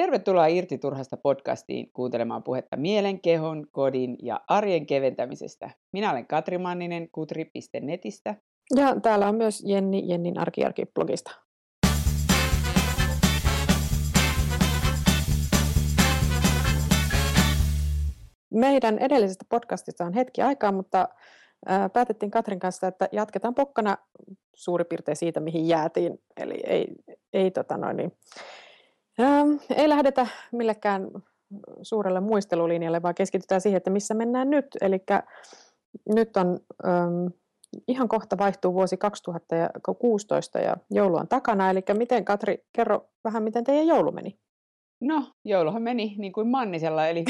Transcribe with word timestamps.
Tervetuloa 0.00 0.46
Irti 0.46 0.78
Turhasta 0.78 1.16
podcastiin 1.16 1.90
kuuntelemaan 1.92 2.42
puhetta 2.42 2.76
mielen, 2.76 3.20
kehon, 3.20 3.66
kodin 3.70 4.16
ja 4.22 4.40
arjen 4.48 4.86
keventämisestä. 4.86 5.70
Minä 5.92 6.10
olen 6.10 6.26
Katri 6.26 6.58
Manninen 6.58 7.08
kutri.netistä. 7.12 8.34
Ja 8.76 9.00
täällä 9.00 9.28
on 9.28 9.34
myös 9.34 9.62
Jenni 9.66 10.08
Jennin 10.08 10.38
arkiarki-blogista. 10.38 11.30
Meidän 18.50 18.98
edellisestä 18.98 19.44
podcastista 19.48 20.04
on 20.04 20.12
hetki 20.12 20.42
aikaa, 20.42 20.72
mutta 20.72 21.08
päätettiin 21.92 22.30
Katrin 22.30 22.58
kanssa, 22.60 22.86
että 22.86 23.08
jatketaan 23.12 23.54
pokkana 23.54 23.96
suurin 24.54 24.86
piirtein 24.86 25.16
siitä, 25.16 25.40
mihin 25.40 25.68
jäätiin. 25.68 26.22
Eli 26.36 26.60
ei, 26.66 26.86
ei 27.32 27.50
tota 27.50 27.76
noin, 27.76 27.96
niin, 27.96 28.12
Ähm, 29.20 29.50
ei 29.76 29.88
lähdetä 29.88 30.26
millekään 30.52 31.10
suurelle 31.82 32.20
muistelulinjalle, 32.20 33.02
vaan 33.02 33.14
keskitytään 33.14 33.60
siihen, 33.60 33.76
että 33.76 33.90
missä 33.90 34.14
mennään 34.14 34.50
nyt. 34.50 34.66
Eli 34.80 34.98
nyt 36.14 36.36
on 36.36 36.60
ähm, 36.86 37.26
ihan 37.88 38.08
kohta 38.08 38.38
vaihtuu 38.38 38.74
vuosi 38.74 38.96
2016 38.96 40.58
ja 40.58 40.76
joulu 40.90 41.16
on 41.16 41.28
takana. 41.28 41.70
Eli 41.70 41.82
miten 41.98 42.24
Katri, 42.24 42.64
kerro 42.72 43.08
vähän, 43.24 43.42
miten 43.42 43.64
teidän 43.64 43.86
joulu 43.86 44.12
meni? 44.12 44.38
No, 45.00 45.24
jouluhan 45.44 45.82
meni 45.82 46.14
niin 46.18 46.32
kuin 46.32 46.48
Mannisella, 46.48 47.06
eli 47.08 47.24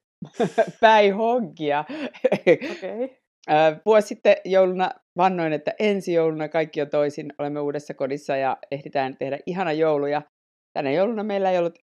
päihonkia. 0.80 1.84
Okay. 2.46 3.08
Vuosi 3.86 4.08
sitten 4.08 4.36
jouluna 4.44 4.90
vannoin, 5.16 5.52
että 5.52 5.74
ensi 5.78 6.12
jouluna 6.12 6.48
kaikki 6.48 6.82
on 6.82 6.90
toisin. 6.90 7.32
Olemme 7.38 7.60
uudessa 7.60 7.94
kodissa 7.94 8.36
ja 8.36 8.56
ehditään 8.70 9.16
tehdä 9.16 9.38
ihana 9.46 9.72
jouluja 9.72 10.22
tänä 10.72 10.90
jouluna 10.90 11.24
meillä 11.24 11.50
ei 11.50 11.58
ollut 11.58 11.78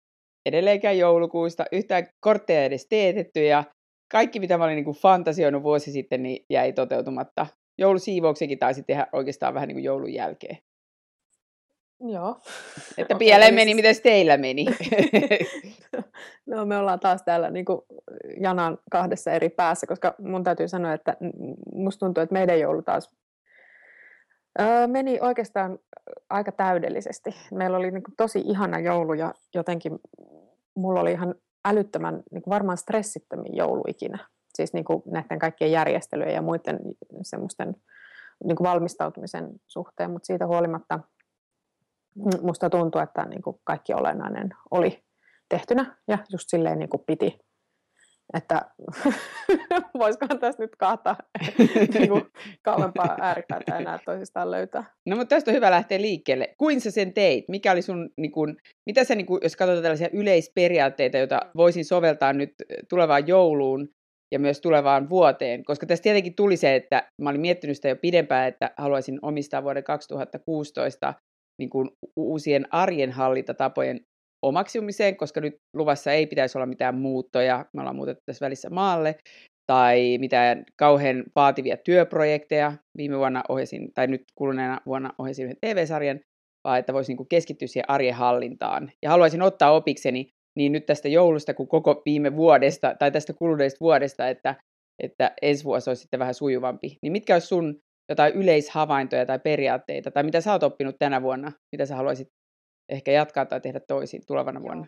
edelleenkään 0.45 0.97
joulukuusta 0.97 1.65
yhtään 1.71 2.07
kortteja 2.19 2.65
edes 2.65 2.87
teetetty 2.89 3.45
ja 3.45 3.63
kaikki, 4.11 4.39
mitä 4.39 4.57
mä 4.57 4.63
olin 4.63 4.75
niin 4.75 4.85
kuin 4.85 4.97
fantasioinut 4.97 5.63
vuosi 5.63 5.91
sitten, 5.91 6.23
niin 6.23 6.45
jäi 6.49 6.73
toteutumatta. 6.73 7.47
Joulusiivouksenkin 7.77 8.59
taisi 8.59 8.83
tehdä 8.83 9.07
oikeastaan 9.13 9.53
vähän 9.53 9.67
niin 9.67 9.75
kuin 9.75 9.83
joulun 9.83 10.13
jälkeen. 10.13 10.57
Joo. 11.99 12.39
Että 12.97 13.15
pieleen 13.19 13.53
meni, 13.53 13.71
siis 13.71 13.75
miten 13.75 14.03
teillä 14.03 14.37
meni? 14.37 14.65
no 16.49 16.65
me 16.65 16.77
ollaan 16.77 16.99
taas 16.99 17.23
täällä 17.23 17.49
niin 17.49 17.65
kuin 17.65 17.81
janan 18.41 18.77
kahdessa 18.91 19.31
eri 19.31 19.49
päässä, 19.49 19.87
koska 19.87 20.15
mun 20.19 20.43
täytyy 20.43 20.67
sanoa, 20.67 20.93
että 20.93 21.17
musta 21.73 22.05
tuntuu, 22.05 22.23
että 22.23 22.33
meidän 22.33 22.59
joulu 22.59 22.81
taas 22.81 23.09
Meni 24.87 25.19
oikeastaan 25.21 25.79
aika 26.29 26.51
täydellisesti. 26.51 27.35
Meillä 27.51 27.77
oli 27.77 27.91
niin 27.91 28.03
kuin 28.03 28.15
tosi 28.17 28.39
ihana 28.45 28.79
joulu 28.79 29.13
ja 29.13 29.33
jotenkin 29.55 29.99
mulla 30.75 31.01
oli 31.01 31.11
ihan 31.11 31.35
älyttömän 31.65 32.23
niin 32.31 32.41
kuin 32.41 32.51
varmaan 32.51 32.77
stressittömin 32.77 33.55
joulu 33.55 33.83
ikinä. 33.87 34.17
Siis 34.55 34.73
niin 34.73 34.85
kuin 34.85 35.03
näiden 35.05 35.39
kaikkien 35.39 35.71
järjestelyjen 35.71 36.35
ja 36.35 36.41
muiden 36.41 36.79
semmoisten 37.21 37.75
niin 38.43 38.55
kuin 38.55 38.67
valmistautumisen 38.67 39.49
suhteen, 39.67 40.11
mutta 40.11 40.27
siitä 40.27 40.47
huolimatta 40.47 40.99
musta 42.41 42.69
tuntuu, 42.69 43.01
että 43.01 43.25
niin 43.25 43.41
kuin 43.41 43.59
kaikki 43.63 43.93
olennainen 43.93 44.49
oli 44.71 45.03
tehtynä 45.49 45.95
ja 46.07 46.17
just 46.31 46.49
silleen 46.49 46.79
niin 46.79 46.89
kuin 46.89 47.03
piti 47.05 47.44
että 48.33 48.61
voisikohan 49.99 50.39
tässä 50.39 50.63
nyt 50.63 50.75
kahta 50.75 51.15
niin 51.93 52.09
kuin, 52.09 52.23
kauempaa 52.61 53.17
ääripäätä 53.21 53.77
enää 53.77 53.99
toisistaan 54.05 54.51
löytää. 54.51 54.83
No 55.09 55.15
mutta 55.15 55.35
tästä 55.35 55.51
on 55.51 55.55
hyvä 55.55 55.71
lähteä 55.71 56.01
liikkeelle. 56.01 56.55
Kuin 56.57 56.81
sä 56.81 56.91
sen 56.91 57.13
teit? 57.13 57.45
Mikä 57.49 57.71
oli 57.71 57.81
sun, 57.81 58.09
niin 58.17 58.31
kuin, 58.31 58.55
mitä 58.85 59.03
sä, 59.03 59.15
niin 59.15 59.25
kuin, 59.25 59.39
jos 59.43 59.55
katsotaan 59.55 59.83
tällaisia 59.83 60.09
yleisperiaatteita, 60.13 61.17
joita 61.17 61.39
voisin 61.57 61.85
soveltaa 61.85 62.33
nyt 62.33 62.53
tulevaan 62.89 63.27
jouluun 63.27 63.89
ja 64.33 64.39
myös 64.39 64.61
tulevaan 64.61 65.09
vuoteen? 65.09 65.63
Koska 65.63 65.85
tässä 65.85 66.03
tietenkin 66.03 66.35
tuli 66.35 66.57
se, 66.57 66.75
että 66.75 67.11
mä 67.21 67.29
olin 67.29 67.41
miettinyt 67.41 67.75
sitä 67.75 67.89
jo 67.89 67.95
pidempään, 67.95 68.47
että 68.47 68.71
haluaisin 68.77 69.19
omistaa 69.21 69.63
vuoden 69.63 69.83
2016 69.83 71.13
niin 71.59 71.69
kuin 71.69 71.89
uusien 72.15 72.65
arjen 72.73 73.11
hallintatapojen 73.11 74.01
omaksumiseen, 74.47 75.17
koska 75.17 75.41
nyt 75.41 75.55
luvassa 75.73 76.11
ei 76.11 76.27
pitäisi 76.27 76.57
olla 76.57 76.65
mitään 76.65 76.95
muuttoja, 76.95 77.65
me 77.73 77.81
ollaan 77.81 77.95
muutettu 77.95 78.23
tässä 78.25 78.45
välissä 78.45 78.69
maalle, 78.69 79.15
tai 79.71 80.17
mitään 80.17 80.63
kauhean 80.79 81.23
vaativia 81.35 81.77
työprojekteja. 81.77 82.73
Viime 82.97 83.17
vuonna 83.17 83.43
ohjasin, 83.49 83.91
tai 83.93 84.07
nyt 84.07 84.23
kuluneena 84.37 84.81
vuonna 84.85 85.13
ohjasin 85.17 85.45
yhden 85.45 85.57
TV-sarjan, 85.61 86.19
vaan 86.63 86.79
että 86.79 86.93
voisi 86.93 87.13
niin 87.13 87.27
keskittyä 87.27 87.67
siihen 87.67 87.89
arjen 87.89 88.15
hallintaan. 88.15 88.91
Ja 89.03 89.09
haluaisin 89.09 89.41
ottaa 89.41 89.71
opikseni 89.71 90.29
niin 90.57 90.71
nyt 90.71 90.85
tästä 90.85 91.07
joulusta 91.07 91.53
kuin 91.53 91.69
koko 91.69 92.01
viime 92.05 92.35
vuodesta, 92.35 92.95
tai 92.99 93.11
tästä 93.11 93.33
kuluneesta 93.33 93.77
vuodesta, 93.79 94.29
että, 94.29 94.55
että 95.03 95.31
ensi 95.41 95.63
vuosi 95.63 95.89
olisi 95.89 96.01
sitten 96.01 96.19
vähän 96.19 96.33
sujuvampi. 96.33 96.97
Niin 97.01 97.11
mitkä 97.11 97.35
olisi 97.35 97.47
sun 97.47 97.79
jotain 98.09 98.33
yleishavaintoja 98.33 99.25
tai 99.25 99.39
periaatteita, 99.39 100.11
tai 100.11 100.23
mitä 100.23 100.41
sä 100.41 100.51
oot 100.51 100.63
oppinut 100.63 100.95
tänä 100.99 101.21
vuonna, 101.21 101.51
mitä 101.75 101.85
sä 101.85 101.95
haluaisit 101.95 102.27
ehkä 102.89 103.11
jatkaa 103.11 103.45
tai 103.45 103.61
tehdä 103.61 103.79
toisin 103.79 104.21
tulevana 104.27 104.61
vuonna? 104.61 104.87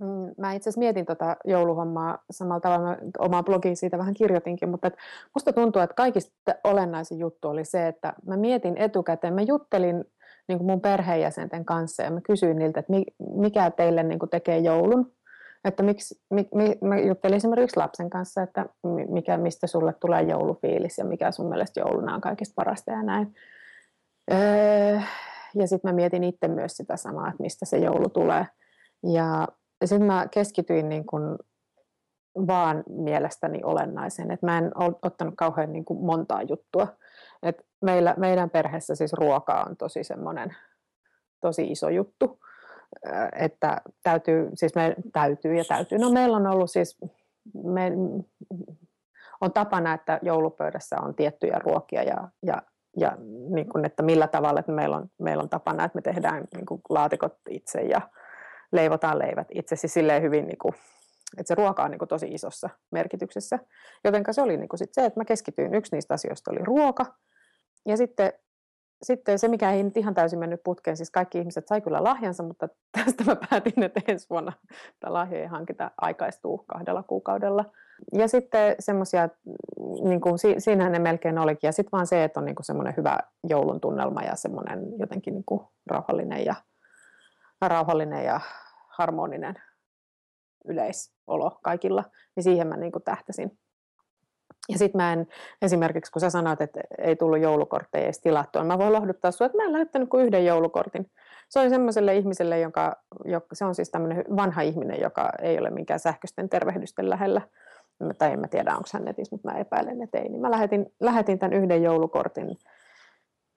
Mm, 0.00 0.34
mä 0.38 0.52
itse 0.52 0.68
asiassa 0.68 0.78
mietin 0.78 1.06
tuota 1.06 1.36
jouluhommaa 1.44 2.18
samalla 2.30 2.60
tavalla, 2.60 2.88
mä 2.88 2.96
omaan 3.18 3.44
blogiin 3.44 3.76
siitä 3.76 3.98
vähän 3.98 4.14
kirjoitinkin, 4.14 4.68
mutta 4.68 4.88
et 4.88 4.96
musta 5.34 5.52
tuntuu, 5.52 5.82
että 5.82 5.94
kaikista 5.94 6.54
olennaisin 6.64 7.18
juttu 7.18 7.48
oli 7.48 7.64
se, 7.64 7.86
että 7.86 8.12
mä 8.26 8.36
mietin 8.36 8.76
etukäteen, 8.76 9.34
mä 9.34 9.42
juttelin 9.42 10.04
niin 10.48 10.64
mun 10.64 10.80
perheenjäsenten 10.80 11.64
kanssa 11.64 12.02
ja 12.02 12.10
mä 12.10 12.20
kysyin 12.20 12.58
niiltä, 12.58 12.80
että 12.80 12.92
mikä 13.18 13.70
teille 13.70 14.02
niin 14.02 14.18
tekee 14.30 14.58
joulun. 14.58 15.12
Että 15.64 15.82
miksi, 15.82 16.20
mi, 16.30 16.48
mi, 16.54 16.78
mä 16.80 16.98
juttelin 16.98 17.36
esimerkiksi 17.36 17.76
lapsen 17.76 18.10
kanssa, 18.10 18.42
että 18.42 18.66
mikä, 19.08 19.36
mistä 19.36 19.66
sulle 19.66 19.92
tulee 19.92 20.22
joulufiilis 20.22 20.98
ja 20.98 21.04
mikä 21.04 21.30
sun 21.30 21.48
mielestä 21.48 21.80
jouluna 21.80 22.14
on 22.14 22.20
kaikista 22.20 22.52
parasta 22.56 22.90
ja 22.90 23.02
näin. 23.02 23.34
Öö, 24.32 25.00
ja 25.58 25.66
sitten 25.66 25.90
mä 25.90 25.94
mietin 25.94 26.24
itse 26.24 26.48
myös 26.48 26.76
sitä 26.76 26.96
samaa, 26.96 27.28
että 27.28 27.42
mistä 27.42 27.66
se 27.66 27.78
joulu 27.78 28.08
tulee. 28.08 28.46
Ja 29.12 29.48
sitten 29.84 30.06
mä 30.06 30.28
keskityin 30.30 30.88
niin 30.88 31.06
kun 31.06 31.38
vaan 32.46 32.84
mielestäni 32.88 33.60
olennaisen, 33.64 34.30
että 34.30 34.46
mä 34.46 34.58
en 34.58 34.72
ottanut 35.02 35.34
kauhean 35.36 35.72
niin 35.72 35.84
kuin 35.84 36.04
montaa 36.04 36.42
juttua. 36.42 36.88
Et 37.42 37.66
meillä, 37.82 38.14
meidän 38.16 38.50
perheessä 38.50 38.94
siis 38.94 39.12
ruoka 39.12 39.64
on 39.68 39.76
tosi 39.76 40.04
semmoinen 40.04 40.56
tosi 41.40 41.70
iso 41.70 41.88
juttu, 41.88 42.40
että 43.32 43.80
täytyy, 44.02 44.50
siis 44.54 44.74
me 44.74 44.94
täytyy 45.12 45.54
ja 45.54 45.64
täytyy. 45.64 45.98
No 45.98 46.10
meillä 46.10 46.36
on 46.36 46.46
ollut 46.46 46.70
siis, 46.70 46.98
me, 47.64 47.92
on 49.40 49.52
tapana, 49.52 49.94
että 49.94 50.18
joulupöydässä 50.22 50.96
on 51.00 51.14
tiettyjä 51.14 51.58
ruokia 51.58 52.02
ja, 52.02 52.28
ja 52.42 52.62
ja 53.00 53.16
niin 53.50 53.68
kuin, 53.68 53.84
että 53.84 54.02
millä 54.02 54.28
tavalla, 54.28 54.60
että 54.60 54.72
meillä 54.72 54.96
on, 54.96 55.06
meillä 55.18 55.42
on 55.42 55.48
tapana, 55.48 55.84
että 55.84 55.96
me 55.96 56.02
tehdään 56.02 56.44
niin 56.54 56.66
kuin 56.66 56.80
laatikot 56.88 57.36
itse 57.50 57.80
ja 57.80 58.00
leivotaan 58.72 59.18
leivät 59.18 59.48
itse, 59.50 59.76
siis 59.76 59.94
silleen 59.94 60.22
hyvin, 60.22 60.46
niin 60.46 60.58
kuin, 60.58 60.74
että 61.38 61.48
se 61.48 61.54
ruoka 61.54 61.84
on 61.84 61.90
niin 61.90 61.98
kuin 61.98 62.08
tosi 62.08 62.26
isossa 62.26 62.70
merkityksessä. 62.90 63.58
Joten 64.04 64.24
se 64.30 64.42
oli 64.42 64.56
niin 64.56 64.68
kuin 64.68 64.78
sit 64.78 64.94
se, 64.94 65.04
että 65.04 65.20
mä 65.20 65.24
keskityin, 65.24 65.74
yksi 65.74 65.96
niistä 65.96 66.14
asioista 66.14 66.50
oli 66.50 66.64
ruoka, 66.64 67.06
ja 67.86 67.96
sitten 67.96 68.32
sitten 69.02 69.38
se, 69.38 69.48
mikä 69.48 69.72
ei 69.72 69.82
nyt 69.82 69.96
ihan 69.96 70.14
täysin 70.14 70.38
mennyt 70.38 70.62
putkeen, 70.64 70.96
siis 70.96 71.10
kaikki 71.10 71.38
ihmiset 71.38 71.68
sai 71.68 71.80
kyllä 71.80 72.04
lahjansa, 72.04 72.42
mutta 72.42 72.68
tästä 72.92 73.24
mä 73.24 73.36
päätin, 73.50 73.82
että 73.82 74.00
ensi 74.08 74.26
vuonna 74.30 74.52
tämä 75.00 75.12
lahjojen 75.12 75.50
hankinta 75.50 75.90
aikaistuu 76.00 76.58
kahdella 76.58 77.02
kuukaudella. 77.02 77.64
Ja 78.12 78.28
sitten 78.28 78.74
semmoisia, 78.78 79.28
niin 80.04 80.20
kuin, 80.20 80.38
siinähän 80.58 80.92
ne 80.92 80.98
melkein 80.98 81.38
olikin. 81.38 81.68
Ja 81.68 81.72
sitten 81.72 81.92
vaan 81.92 82.06
se, 82.06 82.24
että 82.24 82.40
on 82.40 82.46
niin 82.46 82.54
kuin 82.56 82.66
semmoinen 82.66 82.94
hyvä 82.96 83.18
joulun 83.44 83.80
tunnelma 83.80 84.22
ja 84.22 84.36
semmoinen 84.36 84.98
jotenkin 84.98 85.34
niin 85.34 85.44
kuin 85.46 85.60
rauhallinen, 85.86 86.44
ja, 86.44 86.54
rauhallinen 87.60 88.24
ja 88.24 88.40
harmoninen 88.88 89.54
yleisolo 90.64 91.58
kaikilla. 91.62 92.04
Niin 92.36 92.44
siihen 92.44 92.66
mä 92.66 92.76
niin 92.76 92.92
kuin 92.92 93.02
tähtäsin. 93.02 93.58
Ja 94.68 94.78
sitten 94.78 94.98
mä 94.98 95.12
en, 95.12 95.26
esimerkiksi 95.62 96.12
kun 96.12 96.20
sä 96.20 96.30
sanoit, 96.30 96.60
että 96.60 96.80
ei 96.98 97.16
tullut 97.16 97.40
joulukortteja 97.40 98.04
edes 98.04 98.20
tilattua, 98.20 98.64
mä 98.64 98.78
voin 98.78 98.92
lohduttaa 98.92 99.30
sinua, 99.30 99.46
että 99.46 99.58
mä 99.58 99.64
en 99.64 99.72
lähettänyt 99.72 100.08
kuin 100.08 100.26
yhden 100.26 100.46
joulukortin. 100.46 101.10
Se 101.48 101.60
on 101.60 101.70
semmoiselle 101.70 102.16
ihmiselle, 102.16 102.60
joka, 102.60 102.96
se 103.52 103.64
on 103.64 103.74
siis 103.74 103.90
tämmöinen 103.90 104.24
vanha 104.36 104.62
ihminen, 104.62 105.00
joka 105.00 105.30
ei 105.42 105.58
ole 105.58 105.70
minkään 105.70 106.00
sähköisten 106.00 106.48
tervehdysten 106.48 107.10
lähellä. 107.10 107.40
Tai 108.18 108.32
en 108.32 108.40
mä 108.40 108.48
tiedä, 108.48 108.70
onko 108.70 108.88
hän 108.92 109.04
netissä, 109.04 109.34
mutta 109.34 109.52
mä 109.52 109.58
epäilen, 109.58 110.02
että 110.02 110.18
ei. 110.18 110.28
Niin 110.28 110.40
mä 110.40 110.50
lähetin, 110.50 110.86
lähetin 111.00 111.38
tämän 111.38 111.52
yhden 111.52 111.82
joulukortin 111.82 112.56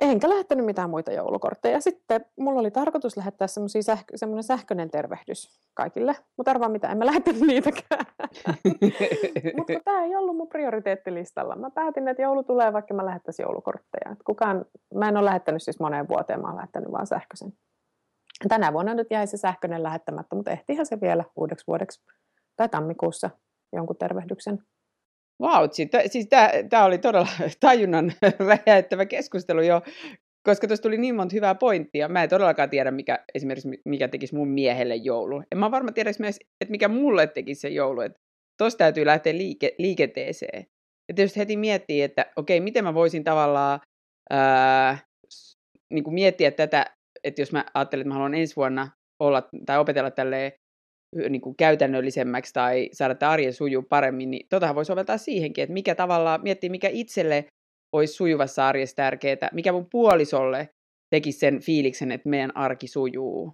enkä 0.01 0.29
lähettänyt 0.29 0.65
mitään 0.65 0.89
muita 0.89 1.11
joulukortteja. 1.11 1.81
Sitten 1.81 2.25
mulla 2.39 2.59
oli 2.59 2.71
tarkoitus 2.71 3.17
lähettää 3.17 3.47
sähkö, 3.81 4.17
semmoinen 4.17 4.43
sähköinen 4.43 4.89
tervehdys 4.89 5.49
kaikille, 5.73 6.15
mutta 6.37 6.51
arvaa 6.51 6.69
mitä, 6.69 6.87
en 6.87 6.97
mä 6.97 7.05
lähettänyt 7.05 7.41
niitäkään. 7.41 8.05
mutta 9.57 9.73
tämä 9.85 10.03
ei 10.03 10.15
ollut 10.15 10.37
mun 10.37 10.47
prioriteettilistalla. 10.47 11.55
Mä 11.55 11.69
päätin, 11.69 12.07
että 12.07 12.21
joulu 12.21 12.43
tulee, 12.43 12.73
vaikka 12.73 12.93
mä 12.93 13.05
lähettäisin 13.05 13.43
joulukortteja. 13.43 14.11
Et 14.11 14.23
kukaan, 14.25 14.65
mä 14.93 15.09
en 15.09 15.17
ole 15.17 15.25
lähettänyt 15.25 15.63
siis 15.63 15.79
moneen 15.79 16.07
vuoteen, 16.07 16.41
mä 16.41 16.47
oon 16.47 16.55
lähettänyt 16.55 16.91
vaan 16.91 17.07
sähköisen. 17.07 17.53
Tänä 18.49 18.73
vuonna 18.73 18.93
nyt 18.93 19.07
jäi 19.11 19.27
se 19.27 19.37
sähköinen 19.37 19.83
lähettämättä, 19.83 20.35
mutta 20.35 20.51
ehtihän 20.51 20.85
se 20.85 21.01
vielä 21.01 21.23
uudeksi 21.35 21.67
vuodeksi 21.67 22.03
tai 22.55 22.69
tammikuussa 22.69 23.29
jonkun 23.73 23.97
tervehdyksen. 23.97 24.59
Vau, 25.41 25.61
wow, 25.61 25.69
siis 26.07 26.27
tämä 26.69 26.85
oli 26.85 26.97
todella 26.97 27.27
tajunnan 27.59 28.11
räjäyttävä 28.49 29.05
keskustelu 29.05 29.61
jo, 29.61 29.81
koska 30.43 30.67
tuossa 30.67 30.83
tuli 30.83 30.97
niin 30.97 31.15
monta 31.15 31.35
hyvää 31.35 31.55
pointtia. 31.55 32.07
Mä 32.07 32.23
en 32.23 32.29
todellakaan 32.29 32.69
tiedä, 32.69 32.91
mikä 32.91 33.25
esimerkiksi 33.35 33.69
mikä 33.85 34.07
tekisi 34.07 34.35
mun 34.35 34.47
miehelle 34.47 34.95
joulu. 34.95 35.43
En 35.51 35.57
mä 35.57 35.71
varma 35.71 35.91
tiedä 35.91 36.09
että 36.61 36.71
mikä 36.71 36.87
mulle 36.87 37.27
tekisi 37.27 37.61
se 37.61 37.69
joulu. 37.69 38.01
Tuossa 38.57 38.77
täytyy 38.77 39.05
lähteä 39.05 39.33
liike, 39.33 39.75
liikenteeseen. 39.77 40.65
Ja 41.09 41.15
tietysti 41.15 41.39
heti 41.39 41.57
miettii, 41.57 42.01
että 42.01 42.25
okei, 42.35 42.59
miten 42.59 42.83
mä 42.83 42.93
voisin 42.93 43.23
tavallaan 43.23 43.79
ää, 44.29 44.97
niin 45.93 46.03
kuin 46.03 46.13
miettiä 46.13 46.51
tätä, 46.51 46.85
että 47.23 47.41
jos 47.41 47.51
mä 47.51 47.65
ajattelen, 47.73 48.01
että 48.01 48.07
mä 48.09 48.13
haluan 48.13 48.33
ensi 48.33 48.55
vuonna 48.55 48.89
olla 49.19 49.49
tai 49.65 49.79
opetella 49.79 50.11
tälleen 50.11 50.51
niin 51.29 51.41
kuin 51.41 51.55
käytännöllisemmäksi 51.55 52.53
tai 52.53 52.89
saada 52.91 53.15
tämä 53.15 53.31
arjen 53.31 53.53
sujuu 53.53 53.83
paremmin, 53.83 54.31
niin 54.31 54.47
totahan 54.49 54.75
voi 54.75 54.85
soveltaa 54.85 55.17
siihenkin, 55.17 55.63
että 55.63 55.73
mikä 55.73 55.95
tavallaan, 55.95 56.43
miettii 56.43 56.69
mikä 56.69 56.89
itselle 56.91 57.45
olisi 57.93 58.13
sujuvassa 58.13 58.67
arjessa 58.67 58.95
tärkeää, 58.95 59.49
mikä 59.53 59.71
mun 59.71 59.87
puolisolle 59.91 60.69
tekisi 61.09 61.39
sen 61.39 61.59
fiiliksen, 61.59 62.11
että 62.11 62.29
meidän 62.29 62.57
arki 62.57 62.87
sujuu. 62.87 63.53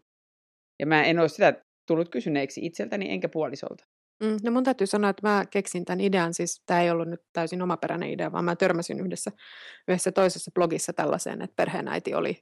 Ja 0.80 0.86
mä 0.86 1.04
en 1.04 1.19
ole 1.19 1.30
sitä 1.30 1.62
tullut 1.88 2.09
kysyneeksi 2.09 2.65
itseltäni 2.65 3.12
enkä 3.12 3.30
puolisolta. 3.30 3.86
Mm, 4.24 4.38
no 4.44 4.51
mun 4.51 4.63
täytyy 4.63 4.88
sanoa, 4.88 5.10
että 5.10 5.27
mä 5.27 5.45
keksin 5.51 5.86
tämän 5.86 6.01
idean, 6.01 6.33
siis 6.33 6.63
tämä 6.65 6.81
ei 6.81 6.92
ollut 6.92 7.07
nyt 7.07 7.21
täysin 7.33 7.62
omaperäinen 7.62 8.10
idea, 8.10 8.31
vaan 8.31 8.45
mä 8.45 8.56
törmäsin 8.56 9.00
yhdessä, 9.00 9.31
yhdessä 9.88 10.12
toisessa 10.12 10.51
blogissa 10.56 10.94
tällaiseen, 10.94 11.42
että 11.42 11.56
perheenäiti 11.56 12.13
oli 12.13 12.38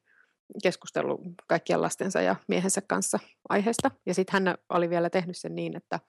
keskustellut 0.63 1.21
kaikkien 1.47 1.81
lastensa 1.81 2.21
ja 2.21 2.35
miehensä 2.47 2.81
kanssa 2.87 3.19
aiheesta. 3.49 3.91
Ja 4.05 4.13
sitten 4.13 4.33
hän 4.33 4.55
oli 4.69 4.89
vielä 4.89 5.09
tehnyt 5.09 5.37
sen 5.37 5.55
niin, 5.55 5.77
että 5.77 5.99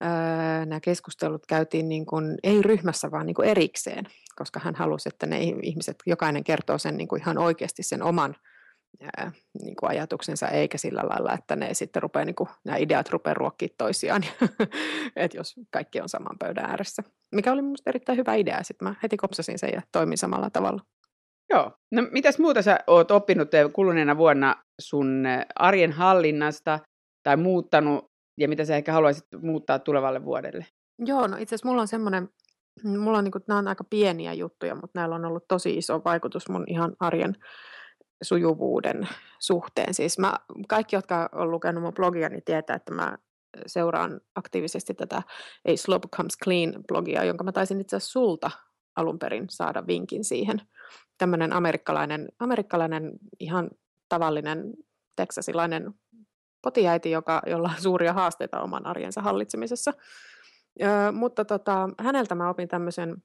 ää, 0.00 0.66
nämä 0.66 0.80
keskustelut 0.80 1.46
käytiin 1.46 1.88
niin 1.88 2.06
kuin, 2.06 2.38
ei 2.42 2.62
ryhmässä, 2.62 3.10
vaan 3.10 3.26
niin 3.26 3.34
kuin 3.34 3.48
erikseen, 3.48 4.04
koska 4.36 4.60
hän 4.60 4.74
halusi, 4.74 5.08
että 5.08 5.26
ne 5.26 5.40
ihmiset, 5.62 5.96
jokainen 6.06 6.44
kertoo 6.44 6.78
sen 6.78 6.96
niin 6.96 7.08
kuin 7.08 7.22
ihan 7.22 7.38
oikeasti 7.38 7.82
sen 7.82 8.02
oman 8.02 8.36
ää, 9.16 9.32
niin 9.62 9.76
kuin 9.76 9.90
ajatuksensa, 9.90 10.48
eikä 10.48 10.78
sillä 10.78 11.00
lailla, 11.00 11.34
että 11.34 11.56
ne 11.56 11.74
sitten 11.74 12.02
rupeaa, 12.02 12.24
niin 12.24 12.34
kuin, 12.34 12.48
nämä 12.64 12.76
ideat 12.76 13.10
rupeaa 13.10 13.34
ruokkimaan 13.34 13.74
toisiaan, 13.78 14.24
että 15.16 15.36
jos 15.36 15.54
kaikki 15.70 16.00
on 16.00 16.08
saman 16.08 16.36
pöydän 16.38 16.64
ääressä. 16.64 17.02
Mikä 17.34 17.52
oli 17.52 17.62
minusta 17.62 17.90
erittäin 17.90 18.18
hyvä 18.18 18.34
idea, 18.34 18.62
sitten 18.62 18.88
mä 18.88 18.94
heti 19.02 19.16
kopsasin 19.16 19.58
sen 19.58 19.70
ja 19.72 19.82
toimin 19.92 20.18
samalla 20.18 20.50
tavalla. 20.50 20.82
Joo. 21.50 21.72
No 21.92 22.02
mitäs 22.10 22.38
muuta 22.38 22.62
sä 22.62 22.78
oot 22.86 23.10
oppinut 23.10 23.48
kuluneena 23.72 24.16
vuonna 24.16 24.56
sun 24.80 25.24
arjen 25.54 25.92
hallinnasta 25.92 26.78
tai 27.22 27.36
muuttanut 27.36 28.04
ja 28.38 28.48
mitä 28.48 28.64
sä 28.64 28.76
ehkä 28.76 28.92
haluaisit 28.92 29.24
muuttaa 29.42 29.78
tulevalle 29.78 30.24
vuodelle? 30.24 30.66
Joo, 30.98 31.26
no 31.26 31.36
itse 31.36 31.54
asiassa 31.54 31.68
mulla 31.68 31.82
on 31.82 31.88
semmoinen, 31.88 32.28
mulla 32.84 33.18
on 33.18 33.24
niinku, 33.24 33.38
nämä 33.48 33.58
on 33.58 33.68
aika 33.68 33.84
pieniä 33.84 34.32
juttuja, 34.32 34.74
mutta 34.74 35.00
näillä 35.00 35.14
on 35.14 35.24
ollut 35.24 35.44
tosi 35.48 35.76
iso 35.76 36.02
vaikutus 36.04 36.48
mun 36.48 36.64
ihan 36.66 36.96
arjen 37.00 37.34
sujuvuuden 38.22 39.08
suhteen. 39.38 39.94
Siis 39.94 40.18
mä, 40.18 40.34
kaikki, 40.68 40.96
jotka 40.96 41.28
on 41.32 41.50
lukenut 41.50 41.82
mun 41.82 41.94
blogia, 41.94 42.28
niin 42.28 42.42
tietää, 42.44 42.76
että 42.76 42.94
mä 42.94 43.18
seuraan 43.66 44.20
aktiivisesti 44.34 44.94
tätä 44.94 45.22
A 45.68 45.76
Slope 45.76 46.08
Comes 46.16 46.38
Clean 46.44 46.74
blogia, 46.88 47.24
jonka 47.24 47.44
mä 47.44 47.52
taisin 47.52 47.80
itse 47.80 47.96
asiassa 47.96 48.12
sulta 48.12 48.50
alun 48.96 49.18
perin 49.18 49.46
saada 49.50 49.86
vinkin 49.86 50.24
siihen. 50.24 50.60
Tämmöinen 51.18 51.52
amerikkalainen, 51.52 52.28
amerikkalainen 52.38 53.12
ihan 53.40 53.70
tavallinen 54.08 54.72
teksasilainen 55.16 55.94
kotiäiti, 56.60 57.10
joka, 57.10 57.42
jolla 57.46 57.70
on 57.76 57.82
suuria 57.82 58.12
haasteita 58.12 58.60
oman 58.60 58.86
arjensa 58.86 59.22
hallitsemisessa. 59.22 59.92
Ö, 60.82 61.12
mutta 61.12 61.44
tota, 61.44 61.88
häneltä 62.00 62.34
mä 62.34 62.50
opin 62.50 62.68
tämmöisen 62.68 63.16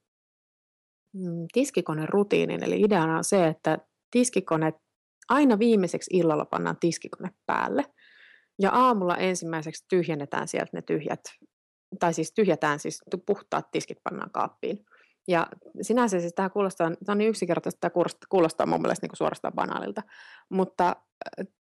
mm, 1.13 1.45
tiskikone-rutiinin, 1.54 2.63
eli 2.63 2.81
ideana 2.81 3.18
on 3.18 3.24
se, 3.24 3.48
että 3.48 3.78
tiskikone, 4.12 4.74
aina 5.30 5.60
viimeiseksi 5.60 6.18
illalla 6.18 6.46
pannaan 6.46 6.78
tiskikone 6.80 7.30
päälle, 7.46 7.86
ja 8.60 8.72
aamulla 8.72 9.18
ensimmäiseksi 9.18 9.86
tyhjennetään 9.89 10.48
sieltä 10.48 10.69
ne 10.74 10.81
tyhjät, 10.81 11.22
tai 12.00 12.13
siis 12.13 12.34
tyhjätään 12.34 12.80
siis 12.80 13.01
puhtaat 13.25 13.72
tiskit 13.72 13.98
pannaan 14.04 14.31
kaappiin. 14.31 14.86
Ja 15.28 15.48
sinänsä 15.81 16.20
siis 16.20 16.34
tämä 16.34 16.50
kuulostaa, 16.50 16.88
tämä 16.88 17.14
on 17.14 17.18
niin 17.18 17.30
yksinkertaisesti, 17.30 17.81
tämä 17.81 17.90
kuulostaa, 17.90 18.28
kuulostaa 18.30 18.66
mun 18.66 18.81
mielestä 18.81 19.08
niin 19.08 19.18
suorastaan 19.18 19.54
banaalilta, 19.54 20.02
mutta 20.50 20.96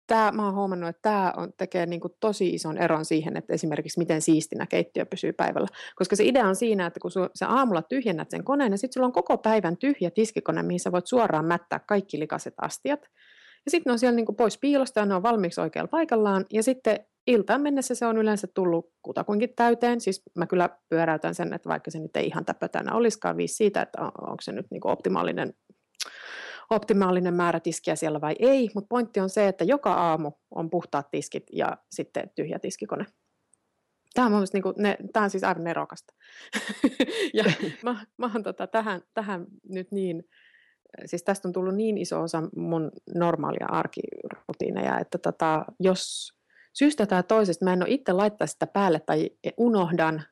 tämä, 0.08 0.32
mä 0.32 0.46
oon 0.46 0.56
huomannut, 0.56 0.90
että 0.90 1.02
tämä 1.02 1.34
on, 1.38 1.54
tekee 1.58 1.86
niin 1.86 2.00
kuin 2.00 2.14
tosi 2.20 2.50
ison 2.50 2.78
eron 2.78 3.06
siihen, 3.06 3.38
että 3.38 3.54
esimerkiksi 3.54 4.00
miten 4.00 4.22
siistinä 4.22 4.66
keittiö 4.66 5.06
pysyy 5.06 5.34
päivällä. 5.34 5.68
Koska 5.96 6.16
se 6.16 6.24
idea 6.26 6.48
on 6.48 6.56
siinä, 6.56 6.86
että 6.86 7.00
kun 7.00 7.12
sä 7.36 7.48
aamulla 7.48 7.82
tyhjennät 7.82 8.30
sen 8.30 8.44
koneen, 8.44 8.72
niin 8.72 8.78
sitten 8.80 8.94
sulla 8.94 9.08
on 9.08 9.14
koko 9.14 9.38
päivän 9.38 9.78
tyhjä 9.78 10.12
tiskikone, 10.12 10.64
mihin 10.64 10.80
sä 10.80 10.92
voit 10.92 11.08
suoraan 11.08 11.46
mättää 11.46 11.80
kaikki 11.80 12.20
likaset 12.20 12.54
astiat. 12.62 13.02
Ja 13.66 13.72
sitten 13.72 13.90
ne 13.90 13.92
on 13.92 14.00
siellä 14.00 14.16
niin 14.16 14.26
kuin 14.26 14.36
pois 14.36 14.58
piilosta 14.58 15.00
ja 15.00 15.06
ne 15.06 15.16
on 15.16 15.24
valmiiksi 15.24 15.62
oikealla 15.62 15.88
paikallaan. 15.88 16.46
Ja 16.54 16.64
sitten 16.64 17.00
iltaan 17.28 17.62
mennessä 17.62 17.96
se 17.96 18.06
on 18.06 18.18
yleensä 18.18 18.48
tullut 18.54 18.94
kutakuinkin 19.02 19.54
täyteen. 19.56 20.02
Siis 20.02 20.24
mä 20.36 20.48
kyllä 20.48 20.70
pyöräytän 20.90 21.36
sen, 21.36 21.54
että 21.54 21.70
vaikka 21.70 21.92
se 21.92 22.00
nyt 22.00 22.18
ei 22.18 22.28
ihan 22.28 22.46
täpötänä 22.46 22.96
olisikaan 22.96 23.38
viisi 23.38 23.56
siitä, 23.56 23.82
että 23.82 24.02
onko 24.02 24.42
se 24.42 24.52
nyt 24.52 24.66
niin 24.72 24.88
optimaalinen 24.88 25.54
optimaalinen 26.70 27.34
määrä 27.34 27.60
tiskiä 27.60 27.96
siellä 27.96 28.22
vai 28.22 28.36
ei, 28.40 28.70
mutta 28.76 28.88
pointti 28.88 29.20
on 29.20 29.30
se, 29.30 29.48
että 29.48 29.64
joka 29.64 29.94
aamu 29.94 30.32
on 30.52 30.70
puhtaat 30.70 31.12
tiskit 31.12 31.44
ja 31.54 31.78
sitten 31.92 32.32
tyhjä 32.36 32.60
tiskikone. 32.60 33.06
Tämä 34.14 34.26
on, 34.26 34.32
mun 34.32 34.46
niin 34.54 34.64
kuin, 34.64 34.76
ne, 34.78 34.98
tämä 35.14 35.24
on 35.24 35.30
siis 35.30 35.44
aivan 35.44 35.64
nerokasta. 35.64 36.14
ja 37.34 37.44
mä, 37.84 38.06
mä 38.18 38.32
oon 38.34 38.44
tota, 38.44 38.68
tähän, 38.68 39.02
tähän 39.14 39.46
nyt 39.70 39.92
niin, 39.92 40.24
siis 41.06 41.24
tästä 41.24 41.48
on 41.48 41.52
tullut 41.52 41.76
niin 41.76 41.98
iso 41.98 42.22
osa 42.22 42.44
mun 42.56 42.92
normaalia 43.16 43.68
arkirutiineja, 43.70 45.00
että 45.00 45.18
tota, 45.18 45.66
jos 45.80 46.35
syystä 46.78 47.06
tai 47.06 47.24
toisesta 47.24 47.66
mä 47.66 47.74
en 47.74 47.84
ole 47.84 47.90
itse 47.90 48.12
laittaa 48.12 48.48
sitä 48.48 48.68
päälle 48.68 49.00
tai 49.00 49.30
unohdan, 49.58 50.24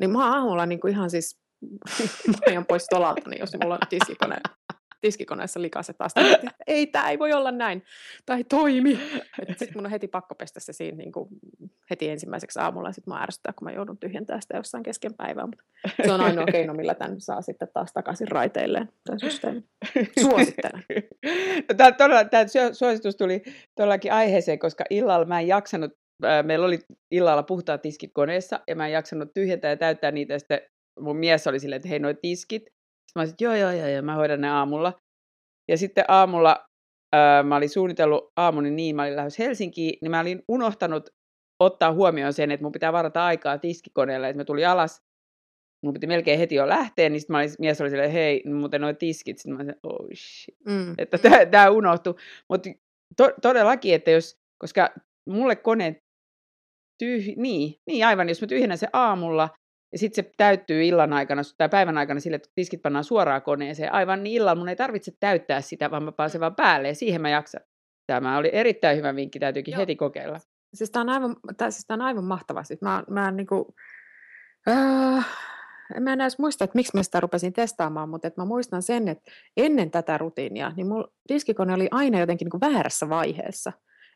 niin 0.00 0.10
mä 0.10 0.24
oon 0.24 0.34
aamulla 0.34 0.66
niin 0.66 0.80
kuin 0.80 0.92
ihan 0.92 1.10
siis 1.10 1.40
mä 2.28 2.34
ajan 2.46 2.66
pois 2.66 2.86
tolalta, 2.90 3.30
niin 3.30 3.40
jos 3.40 3.56
mulla 3.62 3.74
on 3.74 3.80
tiskikone 3.88 4.36
tiskikoneessa 5.02 5.62
likaset 5.62 5.96
asti. 5.98 6.20
ei, 6.66 6.86
tämä 6.86 7.10
ei 7.10 7.18
voi 7.18 7.32
olla 7.32 7.50
näin. 7.50 7.84
Tai 8.26 8.44
toimi. 8.44 8.98
Sitten 9.48 9.68
mun 9.74 9.86
on 9.86 9.90
heti 9.90 10.08
pakko 10.08 10.34
pestä 10.34 10.60
se 10.60 10.72
siinä 10.72 10.96
niin 10.96 11.12
kuin 11.12 11.28
heti 11.90 12.08
ensimmäiseksi 12.08 12.58
aamulla. 12.58 12.92
Sitten 12.92 13.14
mä 13.14 13.22
ärsyttää, 13.22 13.52
kun 13.52 13.68
mä 13.68 13.72
joudun 13.72 13.98
tyhjentämään 13.98 14.42
sitä 14.42 14.56
jossain 14.56 14.82
kesken 14.82 15.14
päivää. 15.14 15.46
Mutta 15.46 15.64
se 16.04 16.12
on 16.12 16.20
ainoa 16.20 16.46
keino, 16.46 16.74
millä 16.74 16.94
tämän 16.94 17.20
saa 17.20 17.42
sitten 17.42 17.68
taas 17.74 17.92
takaisin 17.92 18.28
raiteilleen, 18.28 18.88
tämän 19.04 19.20
systeemin. 19.20 19.64
Suosittelen. 20.22 20.84
Tämä, 21.76 21.92
todella, 21.92 22.24
tämä 22.24 22.44
suositus 22.72 23.16
tuli 23.16 23.42
todellakin 23.74 24.12
aiheeseen, 24.12 24.58
koska 24.58 24.84
illalla 24.90 25.24
mä 25.24 25.40
en 25.40 25.46
jaksanut 25.46 25.92
meillä 26.42 26.66
oli 26.66 26.78
illalla 27.10 27.42
puhtaat 27.42 27.82
tiskit 27.82 28.10
koneessa 28.14 28.60
ja 28.68 28.76
mä 28.76 28.86
en 28.86 28.92
jaksanut 28.92 29.34
tyhjentää 29.34 29.70
ja 29.70 29.76
täyttää 29.76 30.10
niitä. 30.10 30.32
Ja 30.32 30.38
sitten 30.38 30.60
mun 31.00 31.16
mies 31.16 31.46
oli 31.46 31.60
silleen, 31.60 31.76
että 31.76 31.88
hei, 31.88 31.98
noi 31.98 32.14
tiskit, 32.22 32.62
mä 33.18 33.22
olisin, 33.22 33.36
joo, 33.40 33.54
joo, 33.54 33.70
joo, 33.70 33.88
joo, 33.88 34.02
mä 34.02 34.14
hoidan 34.14 34.40
ne 34.40 34.50
aamulla. 34.50 34.92
Ja 35.70 35.78
sitten 35.78 36.04
aamulla 36.08 36.64
ää, 37.12 37.42
mä 37.42 37.56
olin 37.56 37.68
suunnitellut 37.68 38.32
aamuni 38.36 38.70
niin, 38.70 38.96
mä 38.96 39.02
olin 39.02 39.16
lähes 39.16 39.38
Helsinkiin, 39.38 39.98
niin 40.02 40.10
mä 40.10 40.20
olin 40.20 40.42
unohtanut 40.48 41.10
ottaa 41.62 41.92
huomioon 41.92 42.32
sen, 42.32 42.50
että 42.50 42.64
mun 42.64 42.72
pitää 42.72 42.92
varata 42.92 43.26
aikaa 43.26 43.58
tiskikoneelle, 43.58 44.28
että 44.28 44.40
mä 44.40 44.44
tulin 44.44 44.68
alas, 44.68 45.02
mun 45.84 45.92
piti 45.92 46.06
melkein 46.06 46.38
heti 46.38 46.54
jo 46.54 46.68
lähteä, 46.68 47.08
niin 47.08 47.20
sitten 47.20 47.36
mies 47.58 47.80
oli 47.80 47.90
silleen, 47.90 48.10
hei, 48.10 48.42
muuten 48.46 48.80
noin 48.80 48.96
tiskit, 48.96 49.38
sitten 49.38 49.56
mä 49.56 49.62
olin, 49.62 49.74
oh 49.82 50.06
shit, 50.14 50.56
mm. 50.66 50.94
että 50.98 51.18
tämä 51.50 51.70
unohtui. 51.70 52.14
Mutta 52.48 52.70
to, 53.16 53.30
todellakin, 53.42 53.94
että 53.94 54.10
jos, 54.10 54.36
koska 54.62 54.90
mulle 55.30 55.56
kone 55.56 55.96
tyh, 56.98 57.24
niin, 57.36 57.74
niin 57.86 58.06
aivan, 58.06 58.28
jos 58.28 58.40
mä 58.40 58.46
tyhjennän 58.46 58.78
se 58.78 58.88
aamulla, 58.92 59.50
ja 59.92 59.98
sitten 59.98 60.24
se 60.24 60.32
täyttyy 60.36 60.84
illan 60.84 61.12
aikana 61.12 61.42
tai 61.58 61.68
päivän 61.68 61.98
aikana 61.98 62.20
sille, 62.20 62.36
että 62.36 62.48
tiskit 62.54 62.82
pannaan 62.82 63.04
suoraan 63.04 63.42
koneeseen. 63.42 63.92
Aivan 63.92 64.22
niin 64.22 64.36
illalla 64.36 64.54
mun 64.54 64.68
ei 64.68 64.76
tarvitse 64.76 65.12
täyttää 65.20 65.60
sitä, 65.60 65.90
vaan 65.90 66.02
mä 66.02 66.12
pääsen 66.12 66.40
vaan 66.40 66.54
päälle 66.54 66.88
ja 66.88 66.94
siihen 66.94 67.20
mä 67.20 67.30
jaksan. 67.30 67.60
Tämä 68.06 68.38
oli 68.38 68.50
erittäin 68.52 68.96
hyvä 68.96 69.14
vinkki, 69.16 69.38
täytyykin 69.38 69.72
Joo. 69.72 69.80
heti 69.80 69.96
kokeilla. 69.96 70.40
Siis 70.74 70.90
tämä 70.90 71.00
on 71.00 71.08
aivan, 71.08 71.36
tää, 71.56 71.70
siis 71.70 71.86
tää 71.86 71.94
on 71.94 72.02
aivan 72.02 72.24
mahtavaa. 72.24 72.64
Siis 72.64 72.80
mä, 72.80 73.04
mä 73.10 73.30
niin 73.30 73.46
kuin, 73.46 73.64
äh, 74.68 75.26
mä 76.00 76.12
en 76.12 76.20
edes 76.20 76.38
muista, 76.38 76.64
että 76.64 76.78
miksi 76.78 76.96
mä 76.96 77.02
sitä 77.02 77.20
rupesin 77.20 77.52
testaamaan, 77.52 78.08
mutta 78.08 78.28
että 78.28 78.40
mä 78.40 78.44
muistan 78.44 78.82
sen, 78.82 79.08
että 79.08 79.30
ennen 79.56 79.90
tätä 79.90 80.18
rutiinia, 80.18 80.72
niin 80.76 80.86
mulla 80.86 81.08
diskikone 81.28 81.74
oli 81.74 81.88
aina 81.90 82.18
jotenkin 82.18 82.46
niin 82.46 82.60
kuin 82.60 82.72
väärässä 82.72 83.08
vaiheessa. 83.08 83.72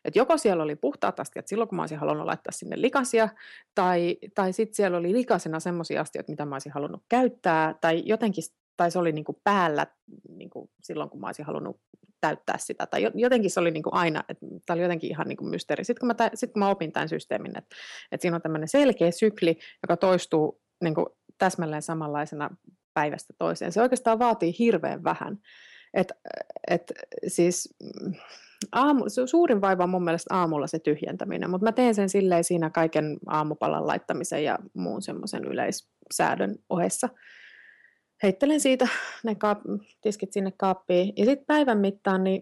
Et 0.07 0.15
joko 0.15 0.37
siellä 0.37 0.63
oli 0.63 0.75
puhtaat 0.75 1.19
astiat 1.19 1.47
silloin, 1.47 1.69
kun 1.69 1.75
mä 1.75 1.81
olisin 1.81 1.97
halunnut 1.97 2.25
laittaa 2.25 2.51
sinne 2.51 2.81
likasia, 2.81 3.29
tai, 3.75 4.17
tai 4.35 4.53
sitten 4.53 4.75
siellä 4.75 4.97
oli 4.97 5.13
likasena 5.13 5.59
semmoisia 5.59 6.01
astioita, 6.01 6.31
mitä 6.31 6.45
mä 6.45 6.55
olisin 6.55 6.71
halunnut 6.71 7.03
käyttää, 7.09 7.75
tai 7.81 8.03
jotenkin 8.05 8.43
tai 8.77 8.91
se 8.91 8.99
oli 8.99 9.11
niin 9.11 9.25
kuin 9.25 9.37
päällä 9.43 9.87
niin 10.29 10.49
kuin 10.49 10.69
silloin, 10.83 11.09
kun 11.09 11.19
mä 11.19 11.27
olisin 11.27 11.45
halunnut 11.45 11.79
pysäyttää 12.21 12.57
sitä. 12.57 12.85
Tai 12.85 13.11
jotenkin 13.15 13.51
se 13.51 13.59
oli 13.59 13.71
niin 13.71 13.83
kuin 13.83 13.93
aina, 13.93 14.23
että 14.29 14.45
tämä 14.65 14.75
oli 14.75 14.81
jotenkin 14.81 15.09
ihan 15.09 15.27
niin 15.27 15.37
kuin 15.37 15.49
mysteeri. 15.49 15.83
Sitten 15.83 16.07
kun, 16.07 16.15
mä, 16.19 16.29
sit 16.33 16.51
kun 16.53 16.59
mä 16.59 16.69
opin 16.69 16.91
tämän 16.91 17.09
systeemin, 17.09 17.57
että, 17.57 17.75
että 18.11 18.21
siinä 18.21 18.35
on 18.35 18.41
tämmöinen 18.41 18.67
selkeä 18.67 19.11
sykli, 19.11 19.59
joka 19.83 19.97
toistuu 19.97 20.61
niin 20.83 20.95
kuin 20.95 21.05
täsmälleen 21.37 21.81
samanlaisena 21.81 22.49
päivästä 22.93 23.33
toiseen. 23.37 23.71
Se 23.71 23.81
oikeastaan 23.81 24.19
vaatii 24.19 24.55
hirveän 24.59 25.03
vähän. 25.03 25.37
Et, 25.93 26.11
et, 26.67 26.91
siis, 27.27 27.75
mm, 27.83 28.13
aamu, 28.71 29.03
suurin 29.25 29.61
vaiva 29.61 29.83
on 29.83 29.89
mun 29.89 30.03
mielestä 30.03 30.35
aamulla 30.35 30.67
se 30.67 30.79
tyhjentäminen, 30.79 31.49
mutta 31.49 31.65
mä 31.65 31.71
teen 31.71 31.95
sen 31.95 32.09
silleen 32.09 32.43
siinä 32.43 32.69
kaiken 32.69 33.17
aamupalan 33.27 33.87
laittamisen 33.87 34.43
ja 34.43 34.59
muun 34.73 35.01
semmoisen 35.01 35.43
yleissäädön 35.45 36.55
ohessa. 36.69 37.09
Heittelen 38.23 38.59
siitä 38.59 38.87
ne 39.23 39.33
kaap- 39.33 39.85
tiskit 40.01 40.33
sinne 40.33 40.51
kaappiin 40.57 41.13
ja 41.17 41.25
sitten 41.25 41.45
päivän 41.45 41.77
mittaan, 41.77 42.23
niin 42.23 42.41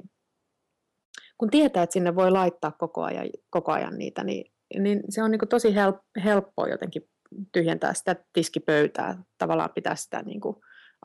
kun 1.37 1.49
tietää, 1.49 1.83
että 1.83 1.93
sinne 1.93 2.15
voi 2.15 2.31
laittaa 2.31 2.71
koko 2.71 3.03
ajan, 3.03 3.27
koko 3.49 3.71
ajan 3.71 3.97
niitä, 3.97 4.23
niin, 4.23 4.51
niin 4.79 5.03
se 5.09 5.23
on 5.23 5.31
niin 5.31 5.49
tosi 5.49 5.75
help, 5.75 5.97
helppoa 6.23 6.67
jotenkin 6.67 7.09
tyhjentää 7.51 7.93
sitä 7.93 8.15
tiskipöytää, 8.33 9.23
tavallaan 9.37 9.73
pitää 9.75 9.95
sitä 9.95 10.21
niin 10.21 10.41
kuin 10.41 10.55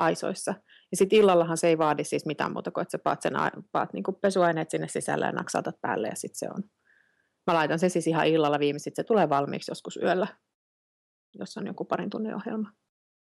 aisoissa. 0.01 0.55
Ja 0.91 0.97
sitten 0.97 1.19
illallahan 1.19 1.57
se 1.57 1.69
ei 1.69 1.79
vaadi 1.79 2.05
siis 2.05 2.27
mitään 2.27 2.53
muuta 2.53 2.71
kuin, 2.71 2.83
että 2.83 2.93
sä 2.93 2.99
paat, 2.99 3.23
sen, 3.23 3.33
paat 3.73 3.93
niin 3.93 4.03
kuin 4.03 4.17
pesuaineet 4.21 4.71
sinne 4.71 4.89
sisälle 4.89 5.27
ja 5.27 5.33
naksautat 5.33 5.81
päälle 5.81 6.09
ja 6.09 6.17
sitten 6.17 6.39
se 6.39 6.49
on. 6.55 6.63
Mä 7.47 7.55
laitan 7.55 7.79
sen 7.79 7.91
siis 7.91 8.07
ihan 8.07 8.27
illalla 8.27 8.59
viimein, 8.59 8.81
sitten 8.81 9.05
se 9.05 9.07
tulee 9.07 9.29
valmiiksi 9.29 9.71
joskus 9.71 9.97
yöllä, 9.97 10.27
jos 11.39 11.57
on 11.57 11.67
joku 11.67 11.85
parin 11.85 12.11
tunnin 12.11 12.35
ohjelma. 12.35 12.71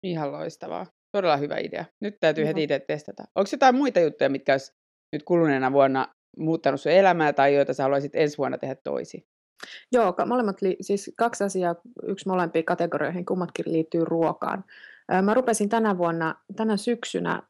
Ihan 0.02 0.32
loistavaa. 0.32 0.86
Todella 1.12 1.36
hyvä 1.36 1.56
idea. 1.58 1.84
Nyt 2.00 2.16
täytyy 2.20 2.44
Joo. 2.44 2.48
heti 2.48 2.62
itse 2.62 2.78
testata. 2.78 3.24
Onko 3.34 3.48
jotain 3.52 3.74
muita 3.74 4.00
juttuja, 4.00 4.30
mitkä 4.30 4.52
olisi 4.52 4.72
nyt 5.12 5.22
kuluneena 5.22 5.72
vuonna 5.72 6.14
muuttanut 6.36 6.80
sun 6.80 6.92
elämää 6.92 7.32
tai 7.32 7.54
joita 7.54 7.74
sä 7.74 7.82
haluaisit 7.82 8.14
ensi 8.14 8.38
vuonna 8.38 8.58
tehdä 8.58 8.74
toisin? 8.74 9.26
Joo, 9.92 10.14
molemmat, 10.26 10.62
li- 10.62 10.76
siis 10.80 11.12
kaksi 11.16 11.44
asiaa, 11.44 11.74
yksi 12.02 12.28
molempiin 12.28 12.64
kategorioihin, 12.64 13.26
kummatkin 13.26 13.72
liittyy 13.72 14.04
ruokaan. 14.04 14.64
Mä 15.22 15.34
rupesin 15.34 15.68
tänä 15.68 15.98
vuonna, 15.98 16.34
tänä 16.56 16.76
syksynä 16.76 17.42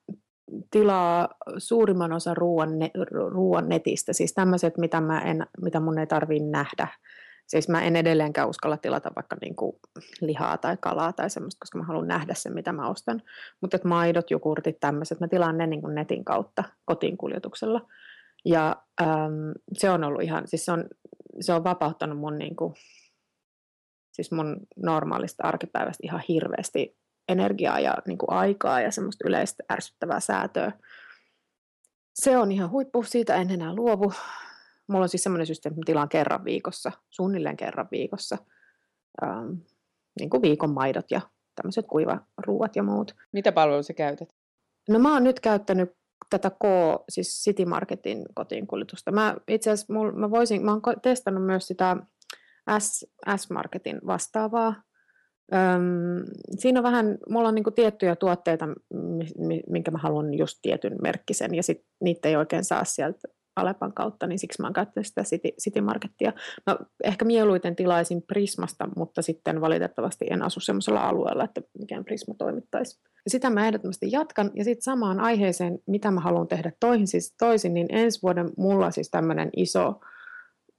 tilaa 0.70 1.28
suurimman 1.58 2.12
osan 2.12 2.36
ruoan, 2.36 2.78
ne, 2.78 2.90
ruoan 3.30 3.68
netistä, 3.68 4.12
siis 4.12 4.34
tämmöiset, 4.34 4.78
mitä, 4.78 5.00
mä 5.00 5.20
en, 5.20 5.46
mitä 5.62 5.80
mun 5.80 5.98
ei 5.98 6.06
tarvii 6.06 6.40
nähdä. 6.40 6.88
Siis 7.46 7.68
mä 7.68 7.82
en 7.82 7.96
edelleenkään 7.96 8.48
uskalla 8.48 8.76
tilata 8.76 9.10
vaikka 9.16 9.36
niin 9.40 9.56
kuin 9.56 9.76
lihaa 10.20 10.58
tai 10.58 10.76
kalaa 10.80 11.12
tai 11.12 11.30
semmoista, 11.30 11.60
koska 11.60 11.78
mä 11.78 11.84
haluan 11.84 12.08
nähdä 12.08 12.34
sen, 12.34 12.54
mitä 12.54 12.72
mä 12.72 12.88
ostan. 12.88 13.22
Mutta 13.60 13.78
maidot, 13.84 14.30
jogurtit, 14.30 14.80
tämmöiset, 14.80 15.20
mä 15.20 15.28
tilaan 15.28 15.58
ne 15.58 15.66
niin 15.66 15.82
kuin 15.82 15.94
netin 15.94 16.24
kautta 16.24 16.64
kotiin 16.84 17.16
kuljetuksella. 17.16 17.88
Ja 18.44 18.76
äm, 19.02 19.52
se 19.72 19.90
on 19.90 20.04
ollut 20.04 20.22
ihan, 20.22 20.48
siis 20.48 20.64
se 20.64 20.72
on, 20.72 20.84
se 21.40 21.52
on 21.52 21.64
vapauttanut 21.64 22.18
mun, 22.18 22.38
niin 22.38 22.56
kuin, 22.56 22.74
siis 24.12 24.32
mun 24.32 24.56
normaalista 24.76 25.42
arkipäivästä 25.44 26.00
ihan 26.02 26.22
hirveästi 26.28 26.98
energiaa 27.28 27.80
ja 27.80 27.94
niin 28.06 28.18
kuin 28.18 28.30
aikaa 28.32 28.80
ja 28.80 28.90
semmoista 28.90 29.28
yleistä 29.28 29.64
ärsyttävää 29.72 30.20
säätöä. 30.20 30.72
Se 32.14 32.38
on 32.38 32.52
ihan 32.52 32.70
huippu, 32.70 33.02
siitä 33.02 33.34
en 33.34 33.50
enää 33.50 33.74
luovu. 33.74 34.12
Mulla 34.86 35.02
on 35.02 35.08
siis 35.08 35.22
semmoinen 35.22 35.46
systeemi, 35.46 35.74
että 35.74 35.86
tilaan 35.86 36.08
kerran 36.08 36.44
viikossa, 36.44 36.92
suunnilleen 37.10 37.56
kerran 37.56 37.88
viikossa, 37.90 38.38
ähm, 39.22 39.52
niin 40.18 40.30
kuin 40.30 40.42
viikon 40.42 40.70
maidot 40.70 41.10
ja 41.10 41.20
tämmöiset 41.54 41.86
kuivaruuat 41.86 42.76
ja 42.76 42.82
muut. 42.82 43.14
Mitä 43.32 43.52
palvelua 43.52 43.82
sä 43.82 43.92
käytät? 43.92 44.28
No 44.88 44.98
mä 44.98 45.12
oon 45.12 45.24
nyt 45.24 45.40
käyttänyt 45.40 45.92
tätä 46.30 46.50
K, 46.50 46.62
siis 47.08 47.44
City 47.44 47.64
Marketin 47.64 48.26
kotiinkuljetusta. 48.34 49.12
Mä 49.12 49.36
itse 49.48 49.70
asiassa 49.70 49.92
mä 49.92 50.30
voisin, 50.30 50.64
mä 50.64 50.70
oon 50.70 50.82
testannut 51.02 51.46
myös 51.46 51.66
sitä 51.66 51.96
S, 52.78 53.06
S-Marketin 53.36 54.00
vastaavaa. 54.06 54.74
Öm, 55.54 56.24
siinä 56.58 56.80
on 56.80 56.84
vähän, 56.84 57.18
mulla 57.28 57.48
on 57.48 57.54
niinku 57.54 57.70
tiettyjä 57.70 58.16
tuotteita, 58.16 58.68
minkä 59.70 59.90
mä 59.90 59.98
haluan 59.98 60.34
just 60.34 60.58
tietyn 60.62 60.96
merkkisen, 61.02 61.54
ja 61.54 61.62
sit 61.62 61.84
niitä 62.00 62.28
ei 62.28 62.36
oikein 62.36 62.64
saa 62.64 62.84
sieltä 62.84 63.28
Alepan 63.56 63.92
kautta, 63.92 64.26
niin 64.26 64.38
siksi 64.38 64.62
mä 64.62 64.66
oon 64.66 64.72
käyttänyt 64.72 65.06
sitä 65.06 65.22
City, 65.22 65.48
City 65.62 65.80
Markettia. 65.80 66.32
No, 66.66 66.78
ehkä 67.04 67.24
mieluiten 67.24 67.76
tilaisin 67.76 68.22
Prismasta, 68.22 68.88
mutta 68.96 69.22
sitten 69.22 69.60
valitettavasti 69.60 70.26
en 70.30 70.42
asu 70.42 70.60
semmoisella 70.60 71.08
alueella, 71.08 71.44
että 71.44 71.60
mikään 71.78 72.04
Prisma 72.04 72.34
toimittaisi. 72.38 73.00
Sitä 73.26 73.50
mä 73.50 73.66
ehdottomasti 73.66 74.12
jatkan. 74.12 74.50
Ja 74.54 74.64
sitten 74.64 74.82
samaan 74.82 75.20
aiheeseen, 75.20 75.78
mitä 75.86 76.10
mä 76.10 76.20
haluan 76.20 76.48
tehdä 76.48 76.72
toisin, 76.80 77.06
siis 77.06 77.34
toisin, 77.38 77.74
niin 77.74 77.86
ensi 77.90 78.22
vuoden 78.22 78.50
mulla 78.56 78.90
siis 78.90 79.10
tämmöinen 79.10 79.50
iso, 79.56 80.00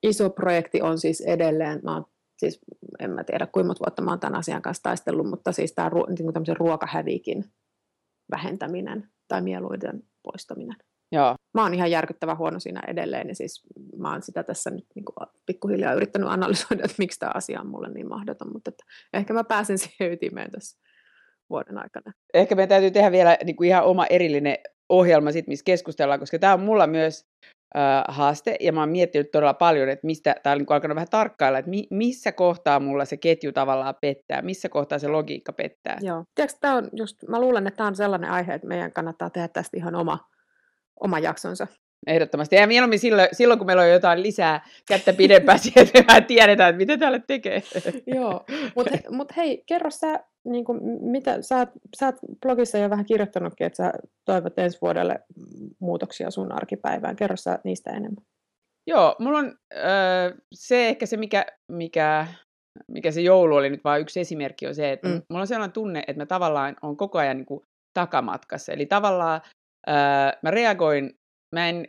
iso 0.03 0.29
projekti 0.29 0.81
on 0.81 0.99
siis 0.99 1.21
edelleen, 1.21 1.79
mä 1.83 1.93
oon 1.93 2.05
siis 2.39 2.59
en 2.99 3.11
mä 3.11 3.23
tiedä 3.23 3.47
kuinka 3.51 3.67
monta 3.67 3.85
vuotta 3.85 4.01
mä 4.01 4.11
oon 4.11 4.19
tämän 4.19 4.39
asian 4.39 4.61
kanssa 4.61 4.83
taistellut, 4.83 5.29
mutta 5.29 5.51
siis 5.51 5.73
tämä 5.73 5.89
niin 5.89 6.33
tämmöisen 6.33 6.57
ruokahävikin 6.57 7.45
vähentäminen 8.31 9.09
tai 9.27 9.41
mieluiden 9.41 10.03
poistaminen. 10.23 10.75
Joo. 11.11 11.35
Mä 11.53 11.63
oon 11.63 11.73
ihan 11.73 11.91
järkyttävän 11.91 12.37
huono 12.37 12.59
siinä 12.59 12.81
edelleen 12.87 13.27
ja 13.27 13.35
siis 13.35 13.63
mä 13.97 14.11
oon 14.11 14.21
sitä 14.21 14.43
tässä 14.43 14.69
nyt 14.69 14.85
niin 14.95 15.05
kuin 15.05 15.27
pikkuhiljaa 15.45 15.93
yrittänyt 15.93 16.29
analysoida, 16.29 16.83
että 16.83 16.95
miksi 16.97 17.19
tämä 17.19 17.31
asia 17.35 17.61
on 17.61 17.67
mulle 17.67 17.89
niin 17.89 18.09
mahdoton, 18.09 18.53
mutta 18.53 18.69
että 18.69 18.83
ehkä 19.13 19.33
mä 19.33 19.43
pääsen 19.43 19.77
siihen 19.83 20.11
ytimeen 20.11 20.51
tässä 20.51 20.77
vuoden 21.49 21.77
aikana. 21.77 22.13
Ehkä 22.33 22.55
meidän 22.55 22.69
täytyy 22.69 22.91
tehdä 22.91 23.11
vielä 23.11 23.37
niin 23.43 23.55
kuin 23.55 23.67
ihan 23.67 23.83
oma 23.83 24.05
erillinen 24.05 24.57
ohjelma, 24.89 25.31
sit, 25.31 25.47
missä 25.47 25.63
keskustellaan, 25.63 26.19
koska 26.19 26.39
tämä 26.39 26.53
on 26.53 26.59
mulla 26.59 26.87
myös 26.87 27.25
haaste, 28.07 28.55
ja 28.59 28.73
mä 28.73 28.79
oon 28.79 28.89
miettinyt 28.89 29.31
todella 29.31 29.53
paljon, 29.53 29.89
että 29.89 30.05
mistä, 30.05 30.35
tää 30.43 30.53
on 30.53 30.57
niin 30.57 30.67
alkanut 30.69 30.95
vähän 30.95 31.07
tarkkailla, 31.09 31.59
että 31.59 31.69
mi, 31.69 31.87
missä 31.89 32.31
kohtaa 32.31 32.79
mulla 32.79 33.05
se 33.05 33.17
ketju 33.17 33.51
tavallaan 33.51 33.95
pettää, 34.01 34.41
missä 34.41 34.69
kohtaa 34.69 34.99
se 34.99 35.07
logiikka 35.07 35.53
pettää. 35.53 35.97
Joo. 36.01 36.23
Tiedätkö, 36.35 36.57
tää 36.61 36.75
on 36.75 36.89
just, 36.93 37.17
mä 37.27 37.39
luulen, 37.39 37.67
että 37.67 37.77
tämä 37.77 37.87
on 37.87 37.95
sellainen 37.95 38.31
aihe, 38.31 38.53
että 38.53 38.67
meidän 38.67 38.93
kannattaa 38.93 39.29
tehdä 39.29 39.47
tästä 39.47 39.77
ihan 39.77 39.95
oma, 39.95 40.19
oma 40.99 41.19
jaksonsa. 41.19 41.67
Ehdottomasti. 42.07 42.55
Ja 42.55 42.67
mieluummin 42.67 42.99
silloin, 42.99 43.27
silloin, 43.31 43.57
kun 43.57 43.65
meillä 43.67 43.83
on 43.83 43.89
jotain 43.89 44.23
lisää 44.23 44.65
kättä 44.87 45.13
pidempää 45.13 45.55
että 45.75 46.13
me 46.13 46.21
tiedetään, 46.21 46.69
että 46.69 46.77
mitä 46.77 46.97
täällä 46.97 47.19
tekee. 47.19 47.63
Joo, 48.07 48.45
mutta 48.75 48.91
mut 49.09 49.37
hei, 49.37 49.63
kerro 49.65 49.89
sä, 49.89 50.19
niin 50.47 50.65
kuin, 50.65 50.79
mitä, 51.01 51.41
sä, 51.41 51.67
sä 51.99 52.05
oot 52.05 52.15
blogissa 52.41 52.77
jo 52.77 52.89
vähän 52.89 53.05
kirjoittanutkin, 53.05 53.67
että 53.67 53.77
sä 53.77 53.93
toivot 54.25 54.59
ensi 54.59 54.77
vuodelle 54.81 55.19
muutoksia 55.79 56.31
sun 56.31 56.51
arkipäivään. 56.51 57.15
Kerro 57.15 57.35
sä 57.35 57.59
niistä 57.63 57.89
enemmän. 57.89 58.23
Joo, 58.87 59.15
mulla 59.19 59.39
on 59.39 59.57
öö, 59.73 60.37
se 60.53 60.87
ehkä 60.89 61.05
se, 61.05 61.17
mikä, 61.17 61.45
mikä, 61.71 62.27
mikä 62.91 63.11
se 63.11 63.21
joulu 63.21 63.55
oli 63.55 63.69
nyt 63.69 63.83
vain 63.83 64.01
yksi 64.01 64.19
esimerkki, 64.19 64.67
on 64.67 64.75
se, 64.75 64.91
että 64.91 65.07
mm. 65.07 65.21
mulla 65.29 65.41
on 65.41 65.47
sellainen 65.47 65.73
tunne, 65.73 65.99
että 66.07 66.21
mä 66.21 66.25
tavallaan 66.25 66.75
on 66.81 66.97
koko 66.97 67.17
ajan 67.17 67.37
niin 67.37 67.45
kuin 67.45 67.61
takamatkassa. 67.99 68.73
Eli 68.73 68.85
tavallaan 68.85 69.41
öö, 69.89 69.95
mä 70.43 70.51
reagoin 70.51 71.13
mä 71.55 71.69
en 71.69 71.87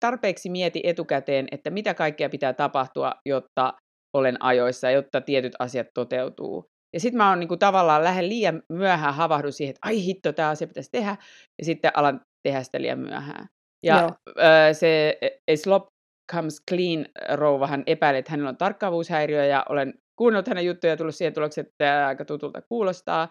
tarpeeksi 0.00 0.50
mieti 0.50 0.80
etukäteen, 0.84 1.46
että 1.50 1.70
mitä 1.70 1.94
kaikkea 1.94 2.28
pitää 2.28 2.52
tapahtua, 2.52 3.14
jotta 3.26 3.74
olen 4.16 4.42
ajoissa, 4.42 4.90
jotta 4.90 5.20
tietyt 5.20 5.52
asiat 5.58 5.86
toteutuu. 5.94 6.69
Ja 6.94 7.00
sitten 7.00 7.16
mä 7.16 7.28
oon 7.28 7.40
niinku 7.40 7.56
tavallaan 7.56 8.04
lähden 8.04 8.28
liian 8.28 8.62
myöhään 8.72 9.14
havahdu 9.14 9.52
siihen, 9.52 9.70
että 9.70 9.88
ai 9.88 10.04
hitto, 10.04 10.32
tämä 10.32 10.48
asia 10.48 10.66
pitäisi 10.66 10.90
tehdä, 10.92 11.16
ja 11.58 11.64
sitten 11.64 11.90
alan 11.94 12.20
tehdä 12.48 12.62
sitä 12.62 12.80
liian 12.80 12.98
myöhään. 12.98 13.46
Ja 13.86 14.04
äh, 14.28 14.72
se 14.72 15.18
Slop 15.54 15.86
Comes 16.32 16.62
Clean 16.70 17.06
rouvahan 17.34 17.82
epäilee, 17.86 18.18
että 18.18 18.30
hänellä 18.30 18.48
on 18.48 18.56
tarkkaavuushäiriö, 18.56 19.44
ja 19.44 19.64
olen 19.68 19.94
kuunnellut 20.18 20.48
hänen 20.48 20.66
juttuja 20.66 20.92
ja 20.92 20.96
tullut 20.96 21.14
siihen 21.14 21.34
tulokseen, 21.34 21.66
että 21.66 21.74
tämä 21.78 22.06
aika 22.06 22.24
tutulta 22.24 22.62
kuulostaa. 22.62 23.22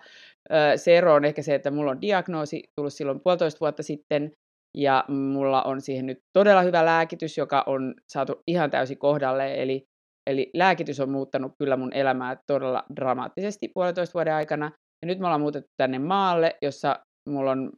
Äh, 0.53 0.73
se 0.75 0.97
ero 0.97 1.13
on 1.13 1.25
ehkä 1.25 1.41
se, 1.41 1.55
että 1.55 1.71
mulla 1.71 1.91
on 1.91 2.01
diagnoosi 2.01 2.63
tullut 2.75 2.93
silloin 2.93 3.19
puolitoista 3.23 3.59
vuotta 3.59 3.83
sitten, 3.83 4.31
ja 4.77 5.05
mulla 5.07 5.63
on 5.63 5.81
siihen 5.81 6.05
nyt 6.05 6.17
todella 6.37 6.61
hyvä 6.61 6.85
lääkitys, 6.85 7.37
joka 7.37 7.63
on 7.67 7.93
saatu 8.09 8.41
ihan 8.47 8.71
täysin 8.71 8.97
kohdalle. 8.97 9.61
Eli, 9.61 9.83
eli 10.29 10.49
lääkitys 10.53 10.99
on 10.99 11.09
muuttanut 11.09 11.51
kyllä 11.57 11.77
mun 11.77 11.93
elämää 11.93 12.37
todella 12.47 12.83
dramaattisesti 12.95 13.71
puolitoista 13.73 14.13
vuoden 14.13 14.33
aikana. 14.33 14.71
Ja 15.01 15.07
nyt 15.07 15.19
me 15.19 15.25
ollaan 15.25 15.41
muutettu 15.41 15.71
tänne 15.77 15.99
maalle, 15.99 16.57
jossa 16.61 16.99
mulla 17.29 17.51
on, 17.51 17.71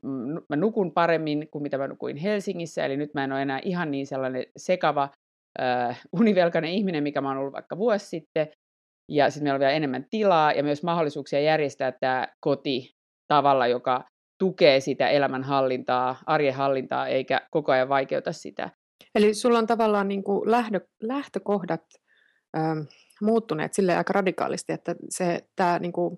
mä 0.50 0.56
nukun 0.56 0.92
paremmin 0.92 1.48
kuin 1.52 1.64
mitä 1.64 1.78
mä 1.78 1.88
nukuin 1.88 2.18
Helsingissä. 2.18 2.86
Eli 2.86 2.98
nyt 2.98 3.14
mä 3.14 3.24
en 3.24 3.32
ole 3.32 3.42
enää 3.42 3.60
ihan 3.64 3.92
niin 3.92 4.08
sellainen 4.08 4.46
sekava, 4.58 5.10
äh, 5.62 6.02
univelkainen 6.20 6.72
ihminen, 6.72 7.04
mikä 7.04 7.22
mä 7.22 7.28
oon 7.28 7.38
ollut 7.38 7.54
vaikka 7.54 7.78
vuosi 7.78 8.06
sitten. 8.06 8.48
Ja 9.12 9.30
sitten 9.30 9.44
meillä 9.44 9.56
on 9.56 9.60
vielä 9.60 9.72
enemmän 9.72 10.06
tilaa 10.10 10.54
ja 10.54 10.64
myös 10.64 10.84
mahdollisuuksia 10.84 11.40
järjestää 11.40 11.92
tämä 11.92 12.28
koti 12.46 12.92
tavalla, 13.28 13.68
joka 13.68 14.04
tukee 14.40 14.80
sitä 14.80 15.10
elämänhallintaa, 15.10 16.16
arjen 16.26 16.54
hallintaa, 16.54 17.08
eikä 17.08 17.42
koko 17.52 17.72
ajan 17.72 17.90
vaikeuta 17.90 18.32
sitä. 18.32 18.70
Eli 19.16 19.34
sulla 19.34 19.60
on 19.60 19.68
tavallaan 19.68 20.08
niin 20.08 20.24
kuin 20.24 20.52
lähtökohdat 21.04 21.82
ähm, 22.58 22.80
muuttuneet 23.22 23.74
sille 23.74 23.98
aika 23.98 24.14
radikaalisti, 24.14 24.74
että 24.74 24.96
se, 25.10 25.46
tämä 25.56 25.80
niin 25.80 25.92
kuin 25.92 26.18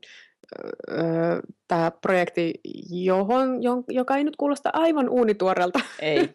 tämä 1.68 1.92
projekti, 2.02 2.54
johon, 2.90 3.60
joka 3.90 4.18
ei 4.18 4.24
nyt 4.24 4.36
kuulosta 4.36 4.70
aivan 4.74 5.10
uunituorelta. 5.10 5.80
Ei. 6.00 6.18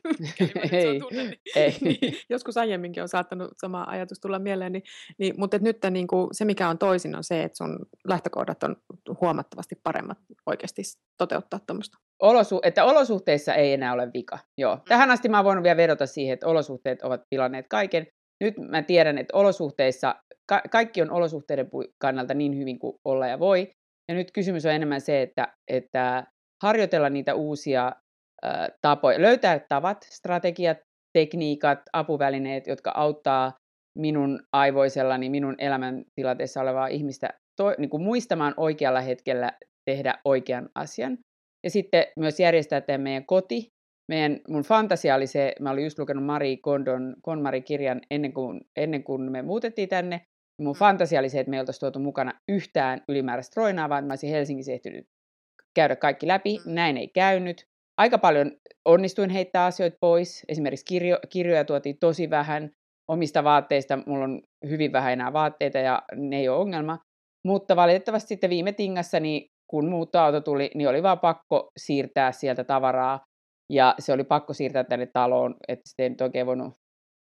ei. 0.72 1.00
Tunne, 1.00 1.22
niin, 1.22 1.40
ei. 1.56 1.76
Niin, 1.80 2.14
joskus 2.30 2.56
aiemminkin 2.56 3.02
on 3.02 3.08
saattanut 3.08 3.50
sama 3.60 3.84
ajatus 3.88 4.20
tulla 4.20 4.38
mieleen, 4.38 4.72
niin, 4.72 4.82
niin, 5.18 5.34
mutta 5.38 5.56
et 5.56 5.62
nyt 5.62 5.78
niin 5.90 6.06
kuin, 6.06 6.28
se 6.32 6.44
mikä 6.44 6.68
on 6.68 6.78
toisin 6.78 7.16
on 7.16 7.24
se, 7.24 7.42
että 7.42 7.56
sun 7.56 7.78
lähtökohdat 8.08 8.62
on 8.62 8.76
huomattavasti 9.20 9.74
paremmat 9.82 10.18
oikeasti 10.46 10.82
toteuttaa 11.18 11.60
tuommoista. 11.66 11.98
Olosu- 12.22 12.60
että 12.62 12.84
olosuhteissa 12.84 13.54
ei 13.54 13.72
enää 13.72 13.92
ole 13.92 14.10
vika. 14.14 14.38
Joo. 14.58 14.76
Mm. 14.76 14.82
Tähän 14.88 15.10
asti 15.10 15.28
mä 15.28 15.44
voin 15.44 15.62
vielä 15.62 15.76
vedota 15.76 16.06
siihen, 16.06 16.34
että 16.34 16.46
olosuhteet 16.46 17.02
ovat 17.02 17.22
pilanneet 17.30 17.68
kaiken. 17.68 18.06
Nyt 18.44 18.54
mä 18.58 18.82
tiedän, 18.82 19.18
että 19.18 19.36
olosuhteissa, 19.36 20.14
ka- 20.48 20.62
kaikki 20.70 21.02
on 21.02 21.10
olosuhteiden 21.10 21.68
kannalta 22.02 22.34
niin 22.34 22.58
hyvin 22.58 22.78
kuin 22.78 22.96
olla 23.08 23.26
ja 23.26 23.38
voi. 23.38 23.70
Ja 24.08 24.14
nyt 24.14 24.30
kysymys 24.32 24.66
on 24.66 24.72
enemmän 24.72 25.00
se, 25.00 25.22
että, 25.22 25.54
että 25.68 26.24
harjoitella 26.62 27.10
niitä 27.10 27.34
uusia 27.34 27.92
ä, 28.44 28.68
tapoja, 28.82 29.22
löytää 29.22 29.60
tavat, 29.68 30.02
strategiat, 30.02 30.78
tekniikat, 31.18 31.78
apuvälineet, 31.92 32.66
jotka 32.66 32.90
auttaa 32.94 33.52
minun 33.98 34.42
aivoisellani, 34.52 35.30
minun 35.30 35.54
elämäntilanteessa 35.58 36.60
olevaa 36.60 36.86
ihmistä 36.86 37.28
to, 37.56 37.74
niin 37.78 37.90
kuin 37.90 38.02
muistamaan 38.02 38.54
oikealla 38.56 39.00
hetkellä 39.00 39.52
tehdä 39.90 40.18
oikean 40.24 40.68
asian. 40.74 41.18
Ja 41.64 41.70
sitten 41.70 42.06
myös 42.18 42.40
järjestää 42.40 42.80
tämä 42.80 42.98
meidän 42.98 43.26
koti. 43.26 43.68
Meidän, 44.08 44.40
mun 44.48 44.62
fantasia 44.62 45.14
oli 45.14 45.26
se, 45.26 45.52
mä 45.60 45.70
olin 45.70 45.84
just 45.84 45.98
lukenut 45.98 46.24
Marie 46.24 46.56
Kondon 46.56 47.16
KonMari-kirjan 47.22 48.00
ennen 48.10 48.32
kuin, 48.32 48.60
ennen 48.76 49.04
kuin 49.04 49.32
me 49.32 49.42
muutettiin 49.42 49.88
tänne, 49.88 50.20
Mun 50.60 50.74
fantasia 50.74 51.20
oli 51.20 51.28
se, 51.28 51.40
että 51.40 51.50
me 51.50 51.56
ei 51.56 51.60
oltaisi 51.60 51.80
tuotu 51.80 51.98
mukana 51.98 52.32
yhtään 52.48 53.00
ylimääräistä 53.08 53.60
roinaa, 53.60 53.88
vaan 53.88 54.04
mä 54.04 54.12
olisin 54.12 54.30
Helsingissä 54.30 54.72
ehtinyt 54.72 55.06
käydä 55.74 55.96
kaikki 55.96 56.28
läpi. 56.28 56.58
Mm. 56.66 56.74
Näin 56.74 56.96
ei 56.96 57.08
käynyt. 57.08 57.64
Aika 57.98 58.18
paljon 58.18 58.52
onnistuin 58.84 59.30
heittää 59.30 59.64
asioita 59.64 59.96
pois. 60.00 60.44
Esimerkiksi 60.48 60.84
kirjo, 60.84 61.18
kirjoja 61.28 61.64
tuotiin 61.64 61.96
tosi 62.00 62.30
vähän. 62.30 62.70
Omista 63.08 63.44
vaatteista 63.44 63.98
mulla 64.06 64.24
on 64.24 64.42
hyvin 64.68 64.92
vähän 64.92 65.12
enää 65.12 65.32
vaatteita 65.32 65.78
ja 65.78 66.02
ne 66.14 66.38
ei 66.38 66.48
ole 66.48 66.58
ongelma. 66.58 66.98
Mutta 67.46 67.76
valitettavasti 67.76 68.28
sitten 68.28 68.50
viime 68.50 68.72
tingassa, 68.72 69.20
niin 69.20 69.46
kun 69.70 69.88
muuttoauto 69.88 70.40
tuli, 70.40 70.70
niin 70.74 70.88
oli 70.88 71.02
vaan 71.02 71.18
pakko 71.18 71.68
siirtää 71.76 72.32
sieltä 72.32 72.64
tavaraa. 72.64 73.20
Ja 73.70 73.94
se 73.98 74.12
oli 74.12 74.24
pakko 74.24 74.52
siirtää 74.52 74.84
tänne 74.84 75.06
taloon, 75.06 75.56
että 75.68 75.88
sitten 75.88 76.04
ei 76.04 76.10
nyt 76.10 76.20
oikein 76.20 76.46
voinut 76.46 76.74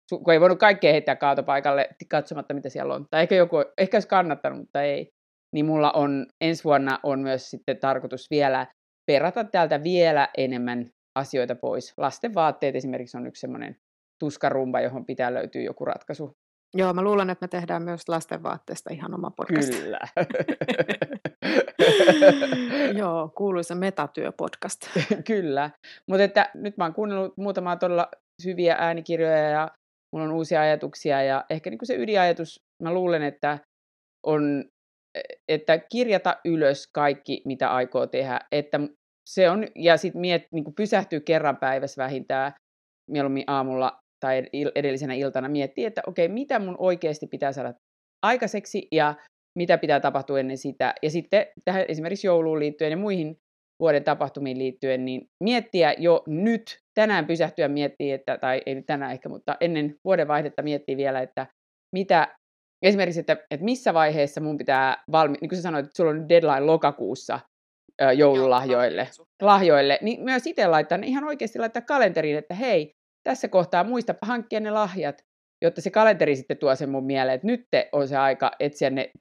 kun 0.10 0.34
ei 0.34 0.42
voinut 0.42 0.60
kaikkea 0.60 0.92
heittää 0.92 1.16
kaatopaikalle 1.16 1.90
katsomatta, 2.10 2.54
mitä 2.54 2.70
siellä 2.70 2.94
on. 2.94 3.06
Tai 3.12 3.22
ehkä 3.22 3.36
joku, 3.36 3.58
ehkä 3.78 3.96
olisi 3.96 4.08
kannattanut, 4.08 4.60
mutta 4.60 4.82
ei. 4.82 5.10
Niin 5.54 5.66
mulla 5.66 5.92
on, 5.92 6.26
ensi 6.42 6.64
vuonna 6.64 7.00
on 7.04 7.20
myös 7.20 7.50
sitten 7.50 7.78
tarkoitus 7.80 8.30
vielä 8.30 8.68
perata 9.06 9.44
täältä 9.44 9.84
vielä 9.84 10.30
enemmän 10.38 10.90
asioita 11.16 11.56
pois. 11.56 11.94
Lasten 11.98 12.34
vaatteet 12.34 12.76
esimerkiksi 12.76 13.18
on 13.18 13.28
yksi 13.28 13.40
semmoinen 13.40 13.76
tuskarumba, 14.20 14.82
johon 14.82 15.06
pitää 15.06 15.34
löytyä 15.34 15.62
joku 15.62 15.86
ratkaisu. 15.86 16.38
Joo, 16.74 16.94
mä 16.94 17.02
luulen, 17.02 17.30
että 17.30 17.44
me 17.44 17.48
tehdään 17.48 17.84
myös 17.84 18.10
lasten 18.10 18.44
vaatteesta 18.44 18.94
ihan 18.94 19.14
oma 19.14 19.32
podcast. 19.32 19.74
Kyllä. 19.74 20.00
Joo, 23.00 23.32
kuuluisa 23.38 23.76
metatyöpodcast. 23.76 24.82
Kyllä, 25.28 25.70
mutta 26.10 26.24
että 26.24 26.50
nyt 26.54 26.78
mä 26.78 26.84
oon 26.84 26.94
kuunnellut 26.94 27.38
muutamaa 27.38 27.76
todella 27.76 28.08
hyviä 28.46 28.76
äänikirjoja 28.80 29.50
ja 29.50 29.72
mulla 30.16 30.26
on 30.26 30.32
uusia 30.36 30.62
ajatuksia 30.62 31.24
ja 31.24 31.46
ehkä 31.50 31.70
niin 31.70 31.78
kuin 31.78 31.88
se 31.88 31.96
ydinajatus, 31.96 32.60
mä 32.84 32.94
luulen, 32.94 33.24
että 33.24 33.60
on, 34.26 34.66
että 35.48 35.78
kirjata 35.78 36.38
ylös 36.46 36.88
kaikki, 36.94 37.42
mitä 37.46 37.72
aikoo 37.72 38.08
tehdä, 38.08 38.40
että 38.52 38.80
se 39.30 39.50
on, 39.50 39.68
ja 39.76 39.98
sitten 39.98 40.22
miet, 40.22 40.44
niin 40.54 40.76
pysähtyy 40.76 41.20
kerran 41.20 41.58
päivässä 41.58 42.04
vähintään, 42.04 42.54
mieluummin 43.12 43.44
aamulla 43.48 44.00
tai 44.20 44.44
edellisenä 44.76 45.14
iltana 45.14 45.50
miettii, 45.50 45.86
että 45.86 46.02
okei, 46.08 46.26
okay, 46.26 46.34
mitä 46.34 46.60
mun 46.60 46.76
oikeasti 46.80 47.28
pitää 47.28 47.52
saada 47.52 47.74
aikaiseksi 48.26 48.88
ja 48.92 49.16
mitä 49.58 49.78
pitää 49.78 50.00
tapahtua 50.00 50.40
ennen 50.40 50.58
sitä. 50.58 50.94
Ja 51.02 51.10
sitten 51.10 51.46
tähän 51.66 51.86
esimerkiksi 51.88 52.28
jouluun 52.28 52.60
liittyen 52.60 52.92
ja 52.92 52.98
muihin 52.98 53.38
vuoden 53.80 54.04
tapahtumiin 54.04 54.58
liittyen, 54.58 55.06
niin 55.06 55.30
miettiä 55.44 55.96
jo 55.98 56.24
nyt, 56.28 56.80
tänään 56.94 57.26
pysähtyä 57.26 57.68
miettiä, 57.68 58.16
että, 58.16 58.38
tai 58.38 58.62
ei 58.66 58.76
nyt 58.76 58.86
tänään 58.86 59.12
ehkä, 59.12 59.30
mutta 59.30 59.58
ennen 59.62 59.96
vuodenvaihdetta 60.06 60.62
miettiä 60.62 60.98
vielä, 60.98 61.22
että 61.22 61.48
mitä 61.96 62.36
esimerkiksi, 62.86 63.20
että, 63.20 63.38
että 63.52 63.64
missä 63.64 63.94
vaiheessa 63.94 64.42
mun 64.42 64.58
pitää 64.58 65.04
valmi, 65.12 65.38
niin 65.42 65.50
kuin 65.50 65.58
sä 65.58 65.62
sanoit, 65.62 65.86
että 65.86 65.98
sulla 65.98 66.12
on 66.12 66.30
deadline 66.30 66.60
lokakuussa 66.60 67.40
joululahjoille, 68.16 69.08
lahjoille, 69.42 70.00
niin 70.02 70.24
myös 70.24 70.48
itse 70.48 70.68
laittaa, 70.68 71.00
ihan 71.04 71.24
oikeasti 71.24 71.60
laittaa 71.60 71.82
kalenteriin, 71.82 72.38
että 72.38 72.54
hei, 72.54 72.92
tässä 73.28 73.48
kohtaa 73.48 73.84
muista 73.84 74.16
hankkia 74.22 74.60
ne 74.60 74.72
lahjat, 74.72 75.24
jotta 75.62 75.82
se 75.82 75.90
kalenteri 75.90 76.36
sitten 76.36 76.58
tuo 76.58 76.76
sen 76.76 76.90
mun 76.90 77.04
mieleen, 77.04 77.36
että 77.36 77.48
nyt 77.48 77.62
on 77.92 78.08
se 78.08 78.18
aika 78.18 78.52
etsiä 78.60 78.90
ne 78.90 79.12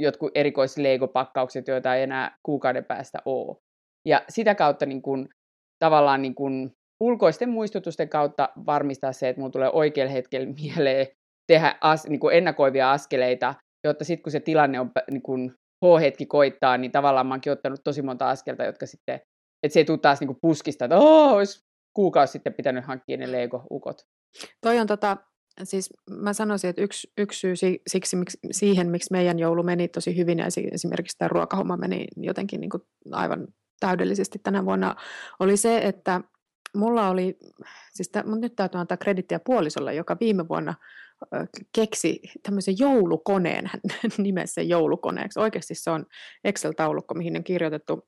jotkut 0.00 0.32
erikoiset 0.34 0.78
Lego-pakkaukset, 0.78 1.68
joita 1.68 1.94
ei 1.94 2.02
enää 2.02 2.36
kuukauden 2.42 2.84
päästä 2.84 3.18
ole. 3.24 3.56
Ja 4.08 4.22
sitä 4.28 4.54
kautta 4.54 4.86
niin 4.86 5.02
kuin, 5.02 5.28
tavallaan 5.78 6.22
niin 6.22 6.34
kuin, 6.34 6.72
ulkoisten 7.00 7.48
muistutusten 7.48 8.08
kautta 8.08 8.48
varmistaa 8.66 9.12
se, 9.12 9.28
että 9.28 9.40
mulla 9.40 9.52
tulee 9.52 9.70
oikealla 9.72 10.12
hetkellä 10.12 10.52
mieleen 10.62 11.06
tehdä 11.52 11.74
as, 11.80 12.06
niin 12.06 12.20
kuin 12.20 12.36
ennakoivia 12.36 12.92
askeleita, 12.92 13.54
jotta 13.86 14.04
sitten 14.04 14.22
kun 14.22 14.32
se 14.32 14.40
tilanne 14.40 14.80
on 14.80 14.90
niin 15.10 15.22
kuin 15.22 15.54
H-hetki 15.84 16.26
koittaa, 16.26 16.78
niin 16.78 16.92
tavallaan 16.92 17.26
mä 17.26 17.34
oonkin 17.34 17.52
ottanut 17.52 17.80
tosi 17.84 18.02
monta 18.02 18.30
askelta, 18.30 18.64
jotka 18.64 18.86
sitten, 18.86 19.14
että 19.62 19.72
se 19.72 19.80
ei 19.80 19.84
tule 19.84 19.98
taas 19.98 20.20
niin 20.20 20.28
kuin 20.28 20.38
puskista, 20.42 20.84
että 20.84 20.98
olisi 20.98 21.60
kuukausi 21.94 22.32
sitten 22.32 22.54
pitänyt 22.54 22.84
hankkia 22.84 23.16
ne 23.16 23.32
Lego-ukot. 23.32 24.06
Toi 24.60 24.78
on 24.78 24.86
tota, 24.86 25.16
siis 25.62 25.90
mä 26.10 26.32
sanoisin, 26.32 26.70
että 26.70 26.82
yksi, 26.82 27.12
yksi 27.18 27.40
syy 27.40 27.54
siksi, 27.86 28.16
miksi, 28.16 28.38
siihen, 28.50 28.90
miksi 28.90 29.12
meidän 29.12 29.38
joulu 29.38 29.62
meni 29.62 29.88
tosi 29.88 30.16
hyvin 30.16 30.38
ja 30.38 30.46
esimerkiksi 30.72 31.18
tämä 31.18 31.28
ruokahomma 31.28 31.76
meni 31.76 32.06
jotenkin 32.16 32.60
niin 32.60 32.70
kuin 32.70 32.82
aivan 33.12 33.48
täydellisesti 33.80 34.38
tänä 34.42 34.64
vuonna, 34.64 34.96
oli 35.40 35.56
se, 35.56 35.78
että 35.78 36.20
mulla 36.76 37.08
oli, 37.08 37.38
siis 37.92 38.08
t- 38.08 38.40
nyt 38.40 38.56
täytyy 38.56 38.80
antaa 38.80 38.96
kredittiä 38.96 39.40
puolisolle, 39.40 39.94
joka 39.94 40.16
viime 40.20 40.48
vuonna 40.48 40.74
keksi 41.72 42.20
tämmöisen 42.42 42.78
joulukoneen 42.78 43.70
nimessä 44.18 44.62
joulukoneeksi. 44.62 45.40
Oikeasti 45.40 45.74
se 45.74 45.90
on 45.90 46.06
Excel-taulukko, 46.44 47.14
mihin 47.14 47.36
on 47.36 47.44
kirjoitettu 47.44 48.06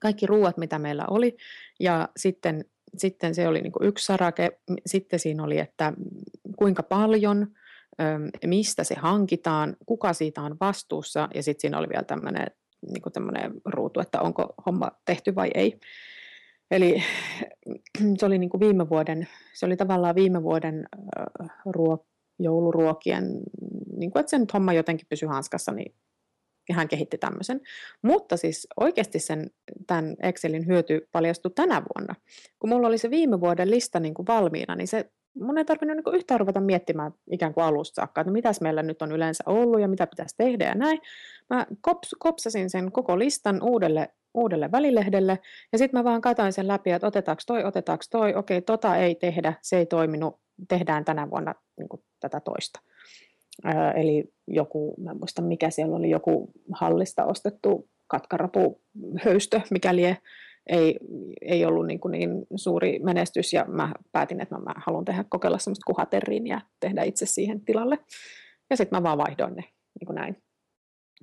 kaikki 0.00 0.26
ruuat, 0.26 0.56
mitä 0.56 0.78
meillä 0.78 1.04
oli. 1.10 1.36
Ja 1.80 2.08
sitten, 2.16 2.64
sitten 2.96 3.34
se 3.34 3.48
oli 3.48 3.60
niin 3.60 3.72
yksi 3.80 4.04
sarake. 4.04 4.60
Sitten 4.86 5.18
siinä 5.18 5.44
oli, 5.44 5.58
että 5.58 5.92
kuinka 6.56 6.82
paljon, 6.82 7.46
mistä 8.46 8.84
se 8.84 8.94
hankitaan, 8.94 9.76
kuka 9.86 10.12
siitä 10.12 10.42
on 10.42 10.56
vastuussa. 10.60 11.28
Ja 11.34 11.42
sitten 11.42 11.60
siinä 11.60 11.78
oli 11.78 11.88
vielä 11.88 12.04
tämmöinen 12.04 12.46
niin 12.86 13.12
tämmöinen 13.12 13.52
ruutu, 13.64 14.00
että 14.00 14.20
onko 14.20 14.54
homma 14.66 14.90
tehty 15.04 15.34
vai 15.34 15.50
ei. 15.54 15.80
Eli 16.70 17.02
se 18.18 18.26
oli 18.26 18.38
niin 18.38 18.50
kuin 18.50 18.60
viime 18.60 18.88
vuoden, 18.88 19.28
se 19.54 19.66
oli 19.66 19.76
tavallaan 19.76 20.14
viime 20.14 20.42
vuoden 20.42 20.88
ruo, 21.66 22.06
jouluruokien, 22.38 23.24
niin 23.96 24.10
kuin, 24.10 24.20
että 24.20 24.30
sen 24.30 24.46
homma 24.52 24.72
jotenkin 24.72 25.06
pysyi 25.08 25.28
hanskassa, 25.28 25.72
niin 25.72 25.94
hän 26.74 26.88
kehitti 26.88 27.18
tämmöisen. 27.18 27.60
Mutta 28.02 28.36
siis 28.36 28.66
oikeasti 28.76 29.18
sen, 29.18 29.50
tämän 29.86 30.16
Excelin 30.22 30.66
hyöty 30.66 31.08
paljastui 31.12 31.52
tänä 31.54 31.82
vuonna. 31.94 32.14
Kun 32.58 32.70
mulla 32.70 32.88
oli 32.88 32.98
se 32.98 33.10
viime 33.10 33.40
vuoden 33.40 33.70
lista 33.70 34.00
niin 34.00 34.14
kuin 34.14 34.26
valmiina, 34.26 34.76
niin 34.76 34.88
se 34.88 35.10
mun 35.40 35.58
ei 35.58 35.64
tarvinnut 35.64 35.96
niin 35.96 36.14
yhtään 36.14 36.40
ruveta 36.40 36.60
miettimään 36.60 37.12
ikään 37.30 37.54
kuin 37.54 37.64
alusta 37.64 37.94
saakka, 37.94 38.20
että 38.20 38.32
mitäs 38.32 38.60
meillä 38.60 38.82
nyt 38.82 39.02
on 39.02 39.12
yleensä 39.12 39.44
ollut 39.46 39.80
ja 39.80 39.88
mitä 39.88 40.06
pitäisi 40.06 40.36
tehdä 40.36 40.64
ja 40.64 40.74
näin. 40.74 41.00
Mä 41.50 41.66
kops, 41.80 42.16
kopsasin 42.18 42.70
sen 42.70 42.92
koko 42.92 43.18
listan 43.18 43.62
uudelle, 43.62 44.08
uudelle 44.34 44.72
välilehdelle 44.72 45.38
ja 45.72 45.78
sitten 45.78 46.00
mä 46.00 46.04
vaan 46.04 46.20
katsoin 46.20 46.52
sen 46.52 46.68
läpi, 46.68 46.90
että 46.90 47.06
otetaanko 47.06 47.42
toi, 47.46 47.64
otetaanko 47.64 48.04
toi, 48.10 48.34
okei, 48.34 48.62
tota 48.62 48.96
ei 48.96 49.14
tehdä, 49.14 49.52
se 49.62 49.78
ei 49.78 49.86
toiminut, 49.86 50.40
tehdään 50.68 51.04
tänä 51.04 51.30
vuonna 51.30 51.54
niin 51.78 51.88
tätä 52.20 52.40
toista. 52.40 52.80
Ää, 53.64 53.92
eli 53.92 54.24
joku, 54.46 54.94
mä 54.98 55.10
en 55.10 55.18
muista 55.18 55.42
mikä 55.42 55.70
siellä 55.70 55.96
oli, 55.96 56.10
joku 56.10 56.50
hallista 56.72 57.24
ostettu 57.24 57.88
katkarapu 58.06 58.80
höystö, 59.24 59.60
mikä 59.70 59.96
lie 59.96 60.18
ei, 60.66 60.98
ei 61.42 61.64
ollut 61.64 61.86
niin, 61.86 62.00
kuin 62.00 62.12
niin 62.12 62.46
suuri 62.56 62.98
menestys 62.98 63.52
ja 63.52 63.64
mä 63.68 63.94
päätin, 64.12 64.40
että 64.40 64.58
mä 64.58 64.74
haluan 64.76 65.04
tehdä 65.04 65.24
kokeilla 65.28 65.58
semmoista 65.58 65.86
kuhaterriin 65.86 66.46
ja 66.46 66.60
tehdä 66.80 67.02
itse 67.02 67.26
siihen 67.26 67.60
tilalle. 67.60 67.98
Ja 68.70 68.76
sitten 68.76 68.96
mä 68.96 69.02
vaan 69.02 69.18
vaihdoin 69.18 69.54
ne 69.54 69.64
niin 70.00 70.06
kuin 70.06 70.14
näin. 70.14 70.42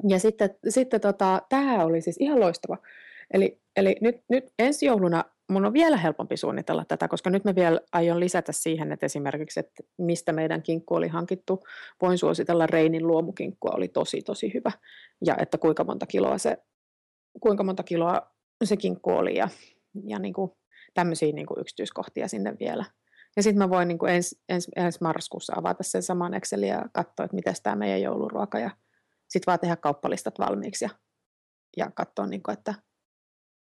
Ja 0.08 0.20
sitten, 0.20 0.50
sitten 0.70 1.02
tota, 1.02 1.42
tämä 1.50 1.84
oli 1.84 2.02
siis 2.02 2.18
ihan 2.20 2.40
loistava. 2.40 2.78
Eli, 3.34 3.62
eli 3.76 3.96
nyt, 4.02 4.16
nyt 4.30 4.54
ensi 4.60 4.86
jouluna 4.86 5.24
mun 5.50 5.66
on 5.66 5.74
vielä 5.74 5.98
helpompi 5.98 6.38
suunnitella 6.38 6.86
tätä, 6.86 7.08
koska 7.08 7.30
nyt 7.30 7.44
mä 7.44 7.56
vielä 7.56 7.80
aion 7.94 8.20
lisätä 8.20 8.52
siihen, 8.52 8.92
että 8.92 9.06
esimerkiksi, 9.06 9.60
että 9.60 9.84
mistä 9.98 10.34
meidän 10.34 10.64
kinkku 10.64 10.96
oli 10.96 11.08
hankittu. 11.08 11.64
Voin 12.02 12.18
suositella 12.18 12.68
Reinin 12.68 13.08
luomukinkkua, 13.08 13.72
oli 13.76 13.88
tosi 13.88 14.22
tosi 14.22 14.54
hyvä. 14.54 14.72
Ja 15.26 15.36
että 15.40 15.58
kuinka 15.58 15.84
monta 15.84 16.06
kiloa 16.06 16.38
se 16.38 16.58
kuinka 17.42 17.64
monta 17.64 17.84
kiloa 17.84 18.22
se 18.64 18.78
kinkku 18.78 19.12
oli 19.12 19.38
ja, 19.38 19.50
ja 20.08 20.20
niin 20.20 20.34
kuin 20.34 20.52
tämmöisiä 20.94 21.32
niin 21.32 21.48
kuin 21.48 21.60
yksityiskohtia 21.60 22.28
sinne 22.28 22.54
vielä. 22.60 22.86
Ja 23.36 23.44
sitten 23.44 23.58
mä 23.58 23.70
voin 23.70 23.88
niin 23.88 23.98
kuin 23.98 24.12
ens, 24.12 24.42
ens, 24.50 24.70
ensi 24.76 25.00
marraskuussa 25.02 25.54
avata 25.56 25.84
sen 25.84 26.04
saman 26.04 26.34
Excelin 26.34 26.70
ja 26.70 26.86
katsoa, 26.94 27.24
että 27.24 27.36
miten 27.36 27.56
tämä 27.64 27.76
meidän 27.76 28.02
jouluruoka 28.02 28.60
ja 28.60 28.70
sitten 29.30 29.52
vaan 29.52 29.60
tehdä 29.60 29.76
kauppalistat 29.76 30.40
valmiiksi 30.40 30.86
ja, 30.86 30.90
ja 31.78 31.92
katsoa, 31.92 32.28
niin 32.28 32.44
kuin, 32.44 32.54
että 32.54 32.74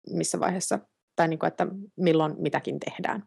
missä 0.09 0.39
vaiheessa 0.39 0.79
tai 1.15 1.27
niin 1.27 1.39
kuin, 1.39 1.47
että 1.47 1.67
milloin 1.97 2.35
mitäkin 2.37 2.79
tehdään. 2.79 3.23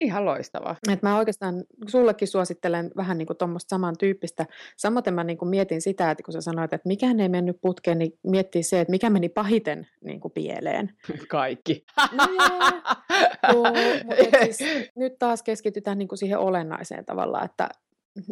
Ihan 0.00 0.24
loistavaa. 0.24 0.76
Et 0.92 1.02
mä 1.02 1.18
oikeastaan 1.18 1.64
sullekin 1.88 2.28
suosittelen 2.28 2.90
vähän 2.96 3.18
niin 3.18 3.28
tuommoista 3.38 3.68
samantyyppistä. 3.68 4.46
Samoin 4.76 5.14
mä 5.14 5.24
niin 5.24 5.38
kuin 5.38 5.48
mietin 5.48 5.82
sitä, 5.82 6.10
että 6.10 6.22
kun 6.22 6.32
sä 6.32 6.40
sanoit, 6.40 6.72
että 6.72 6.88
mikä 6.88 7.06
ei 7.18 7.28
mennyt 7.28 7.56
putkeen, 7.60 7.98
niin 7.98 8.18
miettii 8.26 8.62
se, 8.62 8.80
että 8.80 8.90
mikä 8.90 9.10
meni 9.10 9.28
pahiten 9.28 9.86
niin 10.04 10.20
kuin 10.20 10.32
pieleen. 10.32 10.96
Kaikki. 11.28 11.84
No 12.12 12.24
joo, 13.52 13.64
mutta 14.04 14.38
siis, 14.44 14.58
nyt 14.96 15.12
taas 15.18 15.42
keskitytään 15.42 15.98
niin 15.98 16.08
kuin 16.08 16.18
siihen 16.18 16.38
olennaiseen 16.38 17.04
tavallaan, 17.04 17.44
että 17.44 17.68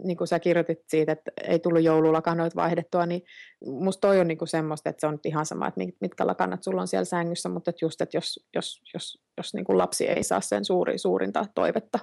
niin 0.04 0.16
kuin 0.16 0.28
sä 0.28 0.38
kirjoitit 0.38 0.78
siitä, 0.88 1.12
että 1.12 1.30
ei 1.44 1.58
tullut 1.58 1.82
joululakanoit 1.82 2.56
vaihdettua, 2.56 3.06
niin 3.06 3.22
musta 3.66 4.08
toi 4.08 4.20
on 4.20 4.28
niin 4.28 4.38
kuin 4.38 4.48
semmoista, 4.48 4.90
että 4.90 5.00
se 5.00 5.06
on 5.06 5.18
ihan 5.24 5.46
sama, 5.46 5.68
että 5.68 5.80
mitkä 6.00 6.26
lakanat 6.26 6.62
sulla 6.62 6.80
on 6.80 6.88
siellä 6.88 7.04
sängyssä, 7.04 7.48
mutta 7.48 7.70
että 7.70 7.84
just, 7.84 8.00
että 8.00 8.16
jos, 8.16 8.40
jos, 8.54 8.82
jos, 8.94 9.22
jos 9.36 9.54
niin 9.54 9.64
kuin 9.64 9.78
lapsi 9.78 10.08
ei 10.08 10.22
saa 10.22 10.40
sen 10.40 10.64
suuri, 10.64 10.98
suurinta 10.98 11.46
toivetta, 11.54 11.98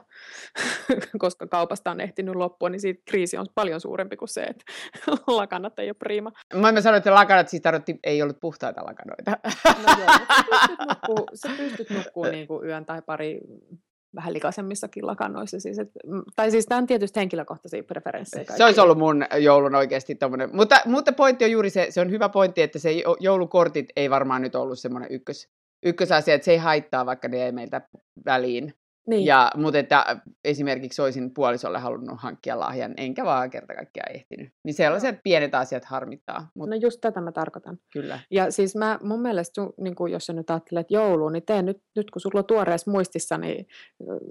koska 1.17 1.47
kaupasta 1.47 1.91
on 1.91 2.01
ehtinyt 2.01 2.35
loppua, 2.35 2.69
niin 2.69 2.81
siitä 2.81 3.01
kriisi 3.09 3.37
on 3.37 3.45
paljon 3.55 3.81
suurempi 3.81 4.17
kuin 4.17 4.29
se, 4.29 4.43
että 4.43 4.63
lakanat 5.27 5.79
ei 5.79 5.89
ole 5.89 5.95
prima. 5.99 6.31
Mä, 6.53 6.71
mä 6.71 6.81
sanoin, 6.81 6.97
että 6.97 7.13
lakanat 7.13 7.49
siis 7.49 7.61
tarvitti, 7.61 7.99
ei 8.03 8.21
ollut 8.21 8.39
puhtaita 8.39 8.81
lakanoita. 8.85 9.37
no 9.65 9.93
joo, 9.99 10.07
sä 10.07 10.45
pystyt 10.49 10.79
nukkuu, 10.89 11.27
sä 11.33 11.49
pystyt 11.57 11.89
nukkuu 11.89 12.23
niin 12.23 12.47
kuin 12.47 12.67
yön 12.67 12.85
tai 12.85 13.01
pari 13.01 13.41
vähän 14.15 14.33
likaisemmissakin 14.33 15.07
lakanoissa. 15.07 15.59
Siis, 15.59 15.79
et, 15.79 15.89
tai 16.35 16.51
siis 16.51 16.65
tämä 16.65 16.79
on 16.79 16.87
tietysti 16.87 17.19
henkilökohtaisia 17.19 17.83
preferenssejä. 17.83 18.45
Se 18.57 18.65
olisi 18.65 18.81
ollut 18.81 18.97
mun 18.97 19.25
joulun 19.39 19.75
oikeasti 19.75 20.15
tommoinen. 20.15 20.49
Mutta, 20.53 20.81
mutta 20.85 21.11
pointti 21.13 21.45
on 21.45 21.51
juuri 21.51 21.69
se, 21.69 21.87
se 21.89 22.01
on 22.01 22.11
hyvä 22.11 22.29
pointti, 22.29 22.61
että 22.61 22.79
se 22.79 22.89
joulukortit 23.19 23.85
ei 23.95 24.09
varmaan 24.09 24.41
nyt 24.41 24.55
ollut 24.55 24.79
semmoinen 24.79 25.11
ykkös, 25.11 25.49
ykkösasia, 25.83 26.35
että 26.35 26.45
se 26.45 26.51
ei 26.51 26.57
haittaa, 26.57 27.05
vaikka 27.05 27.27
ne 27.27 27.45
ei 27.45 27.51
meiltä 27.51 27.81
väliin. 28.25 28.73
Niin. 29.07 29.25
Ja, 29.25 29.51
mutta 29.55 29.79
että 29.79 30.21
esimerkiksi 30.43 31.01
olisin 31.01 31.33
puolisolle 31.33 31.79
halunnut 31.79 32.21
hankkia 32.21 32.59
lahjan, 32.59 32.93
enkä 32.97 33.25
vaan 33.25 33.49
kerta 33.49 33.75
kaikkiaan 33.75 34.15
ehtinyt. 34.15 34.49
Niin 34.63 34.73
sellaiset 34.73 35.15
no. 35.15 35.21
pienet 35.23 35.55
asiat 35.55 35.85
harmittaa. 35.85 36.47
Mut... 36.55 36.69
No 36.69 36.75
just 36.75 37.01
tätä 37.01 37.21
mä 37.21 37.31
tarkoitan. 37.31 37.77
Kyllä. 37.93 38.19
Ja 38.31 38.51
siis 38.51 38.75
mä 38.75 38.99
mun 39.03 39.21
mielestä, 39.21 39.61
niin 39.81 39.95
kuin 39.95 40.11
jos 40.11 40.25
sä 40.25 40.33
nyt 40.33 40.49
ajattelet 40.49 40.91
jouluun, 40.91 41.33
niin 41.33 41.45
tee 41.45 41.61
nyt, 41.61 41.77
nyt 41.95 42.11
kun 42.11 42.21
sulla 42.21 42.39
on 42.39 42.45
tuoreessa 42.45 42.91
muistissa, 42.91 43.37
niin, 43.37 43.67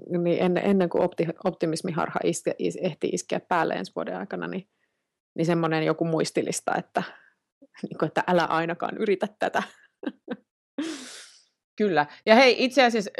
niin 0.09 0.37
ennen, 0.41 0.65
ennen 0.65 0.89
kuin 0.89 1.03
opti, 1.03 1.27
optimismiharha 1.45 2.19
iske, 2.23 2.55
is, 2.59 2.77
ehti 2.81 3.09
iskeä 3.13 3.39
päälle 3.39 3.73
ensi 3.73 3.91
vuoden 3.95 4.17
aikana, 4.17 4.47
niin, 4.47 4.67
niin 5.37 5.45
semmoinen 5.45 5.83
joku 5.83 6.05
muistilista, 6.05 6.75
että, 6.75 7.03
niin 7.89 7.97
kuin, 7.99 8.07
että 8.07 8.23
älä 8.27 8.43
ainakaan 8.43 8.97
yritä 8.97 9.27
tätä. 9.39 9.63
Kyllä. 11.77 12.05
Ja 12.25 12.35
hei, 12.35 12.55
itse 12.57 12.83
asiassa 12.83 13.11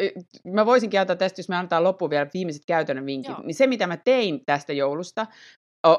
mä 0.54 0.66
voisin 0.66 0.90
käyttää 0.90 1.16
tästä, 1.16 1.40
jos 1.40 1.50
me 1.50 1.56
antaa 1.56 1.84
loppuun 1.84 2.10
vielä 2.12 2.28
viimeiset 2.34 2.64
käytännön 2.68 3.06
vinkit, 3.06 3.32
Joo. 3.32 3.42
niin 3.44 3.56
se 3.56 3.68
mitä 3.68 3.88
mä 3.88 3.98
tein 3.98 4.42
tästä 4.46 4.74
joulusta, 4.74 5.28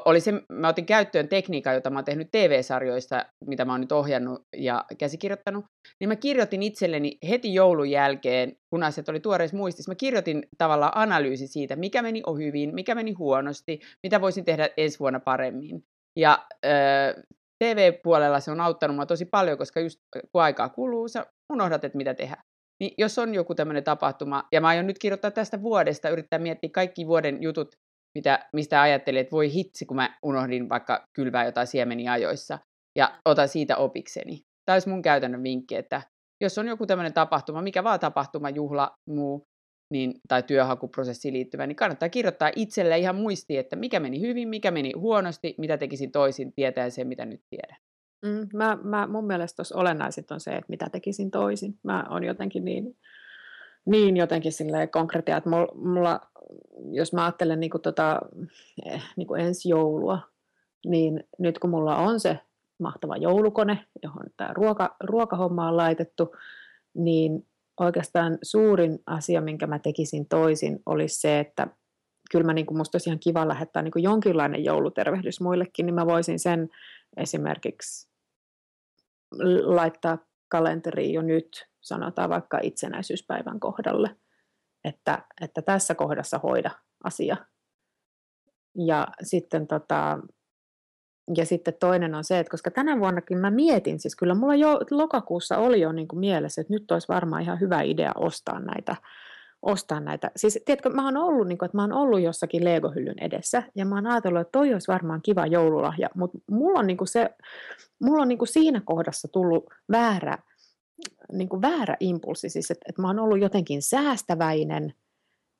oli 0.05 0.19
se, 0.19 0.33
mä 0.51 0.67
otin 0.67 0.85
käyttöön 0.85 1.27
tekniikan, 1.27 1.73
jota 1.73 1.89
mä 1.89 1.97
oon 1.97 2.05
tehnyt 2.05 2.31
TV-sarjoista, 2.31 3.25
mitä 3.45 3.65
mä 3.65 3.73
oon 3.73 3.81
nyt 3.81 3.91
ohjannut 3.91 4.41
ja 4.57 4.85
käsikirjoittanut, 4.97 5.65
niin 5.99 6.07
mä 6.07 6.15
kirjoitin 6.15 6.63
itselleni 6.63 7.17
heti 7.29 7.53
joulun 7.53 7.89
jälkeen, 7.89 8.55
kun 8.69 8.83
asiat 8.83 9.09
oli 9.09 9.19
tuoreessa 9.19 9.57
muistissa, 9.57 9.91
mä 9.91 9.95
kirjoitin 9.95 10.47
tavallaan 10.57 10.91
analyysi 10.95 11.47
siitä, 11.47 11.75
mikä 11.75 12.01
meni 12.01 12.21
hyvin, 12.37 12.75
mikä 12.75 12.95
meni 12.95 13.11
huonosti, 13.11 13.79
mitä 14.03 14.21
voisin 14.21 14.45
tehdä 14.45 14.69
ensi 14.77 14.99
vuonna 14.99 15.19
paremmin. 15.19 15.83
Ja 16.15 16.47
äh, 16.65 17.23
TV-puolella 17.63 18.39
se 18.39 18.51
on 18.51 18.61
auttanut 18.61 18.95
mua 18.95 19.05
tosi 19.05 19.25
paljon, 19.25 19.57
koska 19.57 19.79
just 19.79 19.99
kun 20.31 20.41
aikaa 20.41 20.69
kuluu, 20.69 21.07
sä 21.07 21.25
unohdat, 21.53 21.83
että 21.83 21.97
mitä 21.97 22.13
tehdä. 22.13 22.37
Niin 22.79 22.93
jos 22.97 23.19
on 23.19 23.33
joku 23.33 23.55
tämmöinen 23.55 23.83
tapahtuma, 23.83 24.43
ja 24.51 24.61
mä 24.61 24.67
aion 24.67 24.87
nyt 24.87 24.99
kirjoittaa 24.99 25.31
tästä 25.31 25.61
vuodesta, 25.61 26.09
yrittää 26.09 26.39
miettiä 26.39 26.69
kaikki 26.73 27.07
vuoden 27.07 27.43
jutut, 27.43 27.75
mitä, 28.17 28.49
mistä 28.55 28.81
ajattelin, 28.81 29.21
että 29.21 29.31
voi 29.31 29.53
hitsi, 29.53 29.85
kun 29.85 29.97
mä 29.97 30.17
unohdin 30.23 30.69
vaikka 30.69 31.05
kylvää 31.13 31.45
jotain 31.45 31.67
siemeniä 31.67 32.11
ajoissa, 32.11 32.59
ja 32.97 33.19
ota 33.25 33.47
siitä 33.47 33.77
opikseni. 33.77 34.41
Tämä 34.65 34.75
olisi 34.75 34.89
mun 34.89 35.01
käytännön 35.01 35.43
vinkki, 35.43 35.75
että 35.75 36.01
jos 36.43 36.57
on 36.57 36.67
joku 36.67 36.85
tämmöinen 36.85 37.13
tapahtuma, 37.13 37.61
mikä 37.61 37.83
vaan 37.83 37.99
tapahtuma, 37.99 38.49
juhla, 38.49 38.91
muu, 39.09 39.43
niin, 39.93 40.13
tai 40.27 40.43
työhakuprosessiin 40.43 41.33
liittyvä, 41.33 41.67
niin 41.67 41.75
kannattaa 41.75 42.09
kirjoittaa 42.09 42.51
itselle 42.55 42.97
ihan 42.97 43.15
muisti, 43.15 43.57
että 43.57 43.75
mikä 43.75 43.99
meni 43.99 44.21
hyvin, 44.21 44.49
mikä 44.49 44.71
meni 44.71 44.91
huonosti, 44.95 45.55
mitä 45.57 45.77
tekisin 45.77 46.11
toisin, 46.11 46.51
tietää 46.55 46.89
sen, 46.89 47.07
mitä 47.07 47.25
nyt 47.25 47.39
tiedän. 47.49 47.77
Mm, 48.21 48.47
mä, 48.53 48.77
mä, 48.83 49.07
mun 49.07 49.27
mielestä 49.27 49.55
tuossa 49.55 49.77
olennaisit 49.77 50.31
on 50.31 50.39
se, 50.39 50.51
että 50.51 50.69
mitä 50.69 50.89
tekisin 50.91 51.31
toisin. 51.31 51.79
Mä 51.83 52.05
on 52.09 52.23
jotenkin 52.23 52.65
niin, 52.65 52.97
niin 53.85 54.17
jotenkin 54.17 54.51
konkreettia, 54.91 55.37
että 55.37 55.49
mulla, 55.49 55.67
mulla, 55.75 56.21
jos 56.91 57.13
mä 57.13 57.23
ajattelen 57.23 57.59
niin 57.59 57.69
kuin 57.69 57.81
tota, 57.81 58.19
eh, 58.85 59.03
niin 59.15 59.27
kuin 59.27 59.41
ensi 59.41 59.69
joulua, 59.69 60.19
niin 60.85 61.23
nyt 61.39 61.59
kun 61.59 61.69
mulla 61.69 61.95
on 61.95 62.19
se 62.19 62.39
mahtava 62.79 63.17
joulukone, 63.17 63.85
johon 64.03 64.25
tämä 64.37 64.53
ruoka, 64.53 64.95
ruokahomma 65.03 65.67
on 65.67 65.77
laitettu, 65.77 66.35
niin 66.93 67.45
oikeastaan 67.79 68.37
suurin 68.41 68.99
asia, 69.05 69.41
minkä 69.41 69.67
mä 69.67 69.79
tekisin 69.79 70.25
toisin, 70.25 70.79
olisi 70.85 71.21
se, 71.21 71.39
että 71.39 71.67
kyllä 72.31 72.45
mä, 72.45 72.53
niin 72.53 72.65
kuin, 72.65 72.77
musta 72.77 72.95
olisi 72.95 73.09
ihan 73.09 73.19
kiva 73.19 73.47
lähettää 73.47 73.81
niin 73.83 73.91
kuin 73.91 74.03
jonkinlainen 74.03 74.63
joulutervehdys 74.63 75.41
muillekin, 75.41 75.85
niin 75.85 75.95
mä 75.95 76.05
voisin 76.05 76.39
sen 76.39 76.69
esimerkiksi 77.17 78.09
laittaa 79.63 80.17
kalenteriin 80.47 81.13
jo 81.13 81.21
nyt, 81.21 81.67
sanotaan 81.81 82.29
vaikka 82.29 82.59
itsenäisyyspäivän 82.63 83.59
kohdalle, 83.59 84.15
että, 84.83 85.23
että 85.41 85.61
tässä 85.61 85.95
kohdassa 85.95 86.39
hoida 86.43 86.71
asia. 87.03 87.37
Ja 88.77 89.07
sitten, 89.23 89.67
tota, 89.67 90.19
ja 91.37 91.45
sitten 91.45 91.73
toinen 91.79 92.15
on 92.15 92.23
se, 92.23 92.39
että 92.39 92.51
koska 92.51 92.71
tänä 92.71 92.99
vuonnakin 92.99 93.37
mä 93.37 93.51
mietin, 93.51 93.99
siis 93.99 94.15
kyllä 94.15 94.35
mulla 94.35 94.55
jo 94.55 94.79
lokakuussa 94.91 95.57
oli 95.57 95.81
jo 95.81 95.91
niin 95.91 96.07
kuin 96.07 96.19
mielessä, 96.19 96.61
että 96.61 96.73
nyt 96.73 96.91
olisi 96.91 97.07
varmaan 97.07 97.41
ihan 97.41 97.59
hyvä 97.59 97.81
idea 97.81 98.11
ostaa 98.15 98.59
näitä 98.59 98.95
ostaa 99.61 99.99
näitä. 99.99 100.31
Siis 100.35 100.59
tiedätkö, 100.65 100.89
mä 100.89 101.05
oon 101.05 101.17
ollut, 101.17 101.47
niin 101.47 101.57
kuin, 101.57 101.65
että 101.65 101.77
mä 101.77 101.83
oon 101.83 101.93
ollut 101.93 102.21
jossakin 102.21 102.63
Lego-hyllyn 102.63 103.19
edessä 103.23 103.63
ja 103.75 103.85
mä 103.85 103.95
oon 103.95 104.07
ajatellut, 104.07 104.41
että 104.41 104.51
toi 104.51 104.73
olisi 104.73 104.91
varmaan 104.91 105.21
kiva 105.21 105.47
joululahja, 105.47 106.09
mutta 106.15 106.37
mulla 106.51 106.79
on, 106.79 106.87
niin 106.87 106.97
kuin 106.97 107.07
se, 107.07 107.29
mulla 107.99 108.21
on 108.21 108.27
niin 108.27 108.37
kuin 108.37 108.47
siinä 108.47 108.81
kohdassa 108.85 109.27
tullut 109.27 109.65
väärä, 109.91 110.37
niin 111.31 111.49
kuin 111.49 111.61
väärä 111.61 111.97
impulssi, 111.99 112.49
siis 112.49 112.71
että, 112.71 112.85
että 112.89 113.01
mä 113.01 113.07
oon 113.07 113.19
ollut 113.19 113.41
jotenkin 113.41 113.81
säästäväinen, 113.81 114.93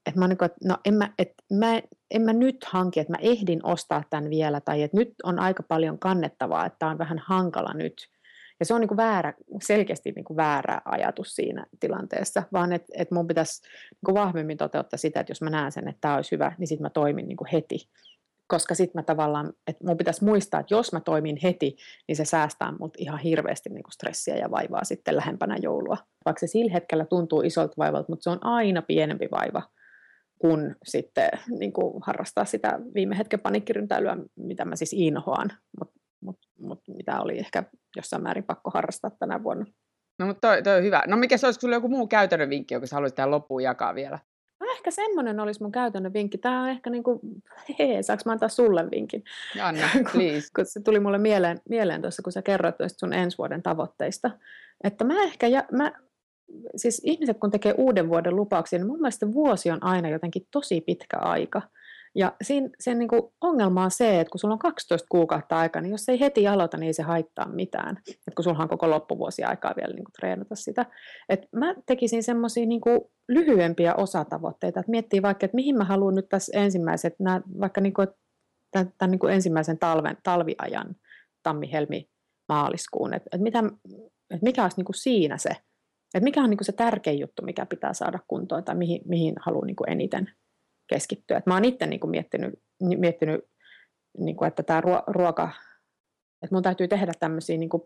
että 0.05 0.19
mä 0.19 0.23
oon 0.23 0.29
niin 0.29 0.37
kuin, 0.37 0.45
että 0.45 0.67
no 0.67 0.77
en 0.85 0.93
mä, 0.93 1.13
että 1.19 1.43
mä, 1.53 1.81
en 2.11 2.21
mä 2.21 2.33
nyt 2.33 2.63
hanki, 2.63 2.99
että 2.99 3.13
mä 3.13 3.17
ehdin 3.21 3.65
ostaa 3.65 4.03
tämän 4.09 4.29
vielä, 4.29 4.61
tai 4.61 4.83
että 4.83 4.97
nyt 4.97 5.13
on 5.23 5.39
aika 5.39 5.63
paljon 5.63 5.99
kannettavaa, 5.99 6.65
että 6.65 6.87
on 6.87 6.97
vähän 6.97 7.19
hankala 7.25 7.73
nyt, 7.73 7.93
ja 8.59 8.65
se 8.65 8.73
on 8.73 8.81
niin 8.81 8.87
kuin 8.87 8.97
väärä, 8.97 9.33
selkeästi 9.61 10.11
niin 10.11 10.25
kuin 10.25 10.37
väärä 10.37 10.81
ajatus 10.85 11.35
siinä 11.35 11.65
tilanteessa, 11.79 12.43
vaan 12.53 12.73
että 12.73 12.87
et 12.95 13.11
mun 13.11 13.27
pitäisi 13.27 13.61
niin 13.61 13.99
kuin 14.05 14.15
vahvemmin 14.15 14.57
toteuttaa 14.57 14.97
sitä, 14.97 15.19
että 15.19 15.31
jos 15.31 15.41
mä 15.41 15.49
näen 15.49 15.71
sen, 15.71 15.87
että 15.87 16.01
tämä 16.01 16.15
olisi 16.15 16.31
hyvä, 16.31 16.51
niin 16.57 16.67
sitten 16.67 16.85
mä 16.85 16.89
toimin 16.89 17.27
niin 17.27 17.37
kuin 17.37 17.49
heti. 17.53 17.89
Koska 18.47 18.75
sitten 18.75 18.99
mä 18.99 19.03
tavallaan, 19.03 19.53
että 19.67 19.85
mun 19.85 19.97
pitäisi 19.97 20.25
muistaa, 20.25 20.59
että 20.59 20.73
jos 20.73 20.93
mä 20.93 20.99
toimin 20.99 21.37
heti, 21.43 21.77
niin 22.07 22.15
se 22.15 22.25
säästää 22.25 22.73
mut 22.79 22.93
ihan 22.97 23.19
hirveästi 23.19 23.69
niin 23.69 23.83
kuin 23.83 23.93
stressiä 23.93 24.35
ja 24.35 24.51
vaivaa 24.51 24.83
sitten 24.83 25.15
lähempänä 25.15 25.57
joulua. 25.61 25.97
Vaikka 26.25 26.39
se 26.39 26.47
sillä 26.47 26.73
hetkellä 26.73 27.05
tuntuu 27.05 27.41
isolta 27.41 27.73
vaivalta, 27.77 28.05
mutta 28.09 28.23
se 28.23 28.29
on 28.29 28.45
aina 28.45 28.81
pienempi 28.81 29.27
vaiva 29.31 29.61
kun 30.39 30.75
sitten 30.83 31.29
niin 31.59 31.73
kuin 31.73 31.93
harrastaa 32.05 32.45
sitä 32.45 32.79
viime 32.93 33.17
hetken 33.17 33.39
panikkiryntäilyä, 33.39 34.17
mitä 34.35 34.65
mä 34.65 34.75
siis 34.75 34.93
inhoan, 34.93 35.51
mutta 35.79 35.96
mut, 36.21 36.37
mut 36.59 36.81
mitä 36.87 37.21
oli 37.21 37.39
ehkä 37.39 37.63
jossain 37.95 38.23
määrin 38.23 38.43
pakko 38.43 38.71
harrastaa 38.73 39.11
tänä 39.19 39.43
vuonna. 39.43 39.65
No 40.19 40.25
mutta 40.25 40.47
toi, 40.47 40.63
toi 40.63 40.77
on 40.77 40.83
hyvä. 40.83 41.03
No 41.07 41.17
mikä 41.17 41.37
se 41.37 41.47
olisi, 41.47 41.59
kun 41.59 41.71
joku 41.71 41.87
muu 41.87 42.07
käytännön 42.07 42.49
vinkki, 42.49 42.73
joka 42.73 42.87
sä 42.87 42.95
haluaisit 42.95 43.15
tähän 43.15 43.31
loppuun 43.31 43.63
jakaa 43.63 43.95
vielä? 43.95 44.19
No 44.59 44.67
ehkä 44.71 44.91
semmoinen 44.91 45.39
olisi 45.39 45.63
mun 45.63 45.71
käytännön 45.71 46.13
vinkki. 46.13 46.37
Tämä 46.37 46.63
on 46.63 46.69
ehkä 46.69 46.89
niin 46.89 47.03
kuin, 47.03 47.19
hei, 47.79 48.03
saanko 48.03 48.21
mä 48.25 48.31
antaa 48.31 48.49
sulle 48.49 48.91
vinkin? 48.91 49.23
Anna, 49.61 49.89
please. 50.11 50.47
kun 50.55 50.65
se 50.65 50.79
tuli 50.79 50.99
mulle 50.99 51.17
mieleen, 51.17 51.61
mieleen 51.69 52.01
tuossa, 52.01 52.21
kun 52.21 52.31
sä 52.31 52.41
kerroit 52.41 52.75
sun 52.97 53.13
ensi 53.13 53.37
vuoden 53.37 53.63
tavoitteista. 53.63 54.31
Että 54.83 55.03
mä 55.03 55.23
ehkä, 55.23 55.47
ja, 55.47 55.63
mä, 55.71 55.91
siis 56.75 57.01
ihmiset 57.05 57.37
kun 57.39 57.51
tekee 57.51 57.73
uuden 57.77 58.09
vuoden 58.09 58.35
lupauksia, 58.35 58.79
niin 58.79 58.87
mun 58.87 59.01
mielestä 59.01 59.33
vuosi 59.33 59.71
on 59.71 59.83
aina 59.83 60.09
jotenkin 60.09 60.47
tosi 60.51 60.81
pitkä 60.81 61.17
aika. 61.17 61.61
Ja 62.17 62.33
siinä, 62.41 62.69
sen 62.79 62.99
niin 62.99 63.07
kuin 63.07 63.21
ongelma 63.41 63.83
on 63.83 63.91
se, 63.91 64.19
että 64.19 64.31
kun 64.31 64.39
sulla 64.39 64.53
on 64.53 64.59
12 64.59 65.07
kuukautta 65.09 65.57
aikaa, 65.57 65.81
niin 65.81 65.91
jos 65.91 66.09
ei 66.09 66.19
heti 66.19 66.47
aloita, 66.47 66.77
niin 66.77 66.87
ei 66.87 66.93
se 66.93 67.03
haittaa 67.03 67.49
mitään. 67.49 67.97
Et 68.07 68.35
kun 68.35 68.43
sulla 68.43 68.59
on 68.59 68.69
koko 68.69 68.89
loppuvuosi 68.89 69.43
aikaa 69.43 69.73
vielä 69.77 69.93
niin 69.93 70.03
kuin 70.03 70.13
treenata 70.19 70.55
sitä. 70.55 70.85
Et 71.29 71.47
mä 71.55 71.75
tekisin 71.85 72.23
semmoisia 72.23 72.65
niin 72.65 72.81
lyhyempiä 73.27 73.95
osatavoitteita, 73.95 74.79
että 74.79 74.89
miettii 74.91 75.21
vaikka, 75.21 75.45
että 75.45 75.55
mihin 75.55 75.77
mä 75.77 75.83
haluan 75.83 76.15
nyt 76.15 76.29
tässä 76.29 76.59
ensimmäiset, 76.59 77.15
nää, 77.19 77.41
vaikka 77.59 77.81
niin 77.81 77.93
kuin, 77.93 78.07
tämän, 78.71 78.93
tämän 78.97 79.11
niin 79.11 79.19
kuin 79.19 79.33
ensimmäisen 79.33 79.79
talven, 79.79 80.17
talviajan, 80.23 80.95
tammi, 81.43 81.71
helmi, 81.71 82.09
maaliskuun, 82.49 83.13
että, 83.13 83.29
että, 83.33 83.43
mitä, 83.43 83.63
että 84.29 84.43
mikä 84.43 84.63
olisi 84.63 84.77
niin 84.77 84.85
kuin 84.85 84.95
siinä 84.95 85.37
se, 85.37 85.49
että 86.15 86.23
mikä 86.23 86.43
on 86.43 86.49
niin 86.49 86.57
kuin 86.57 86.65
se 86.65 86.71
tärkein 86.71 87.19
juttu, 87.19 87.41
mikä 87.41 87.65
pitää 87.65 87.93
saada 87.93 88.19
kuntoon 88.27 88.63
tai 88.63 88.75
mihin, 88.75 89.01
mihin 89.05 89.33
haluaa 89.39 89.65
niin 89.65 89.75
kuin 89.75 89.89
eniten 89.89 90.31
keskittyä. 90.87 91.37
Et 91.37 91.45
mä 91.45 91.53
oon 91.53 91.65
itse 91.65 91.85
niin 91.85 92.09
miettinyt, 92.09 92.59
miettinyt 92.97 93.45
niin 94.17 94.35
kuin, 94.35 94.47
että 94.47 94.63
tämä 94.63 94.81
ruoka, 95.07 95.51
että 96.43 96.55
mun 96.55 96.63
täytyy 96.63 96.87
tehdä 96.87 97.11
tämmöisiä 97.19 97.57
niin 97.57 97.69
kuin, 97.69 97.83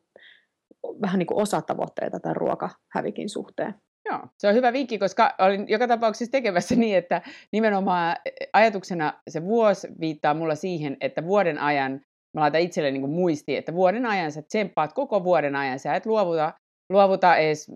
vähän 1.02 1.20
niin 1.20 1.28
kuin 1.28 1.42
osatavoitteita 1.42 2.20
tämän 2.20 2.36
ruokahävikin 2.36 3.30
suhteen. 3.30 3.76
Joo, 4.10 4.20
se 4.38 4.48
on 4.48 4.56
hyvä 4.56 4.74
vinkki, 4.74 5.00
koska 5.00 5.36
olin 5.40 5.66
joka 5.68 5.88
tapauksessa 5.88 6.32
tekemässä 6.32 6.76
niin, 6.76 6.98
että 6.98 7.22
nimenomaan 7.52 8.16
ajatuksena 8.54 9.14
se 9.30 9.44
vuosi 9.44 9.88
viittaa 10.00 10.34
mulla 10.34 10.56
siihen, 10.56 10.98
että 11.02 11.24
vuoden 11.24 11.60
ajan 11.60 12.02
mä 12.34 12.42
laitan 12.42 12.62
itselleni 12.62 13.00
niin 13.00 13.10
muisti, 13.10 13.56
että 13.56 13.74
vuoden 13.74 14.06
ajan 14.06 14.32
sä 14.32 14.42
tsemppaat 14.42 14.94
koko 14.94 15.24
vuoden 15.24 15.56
ajan, 15.56 15.80
sä 15.80 15.96
et 15.96 16.06
luovuta, 16.06 16.54
luovuta 16.90 17.36
edes 17.36 17.72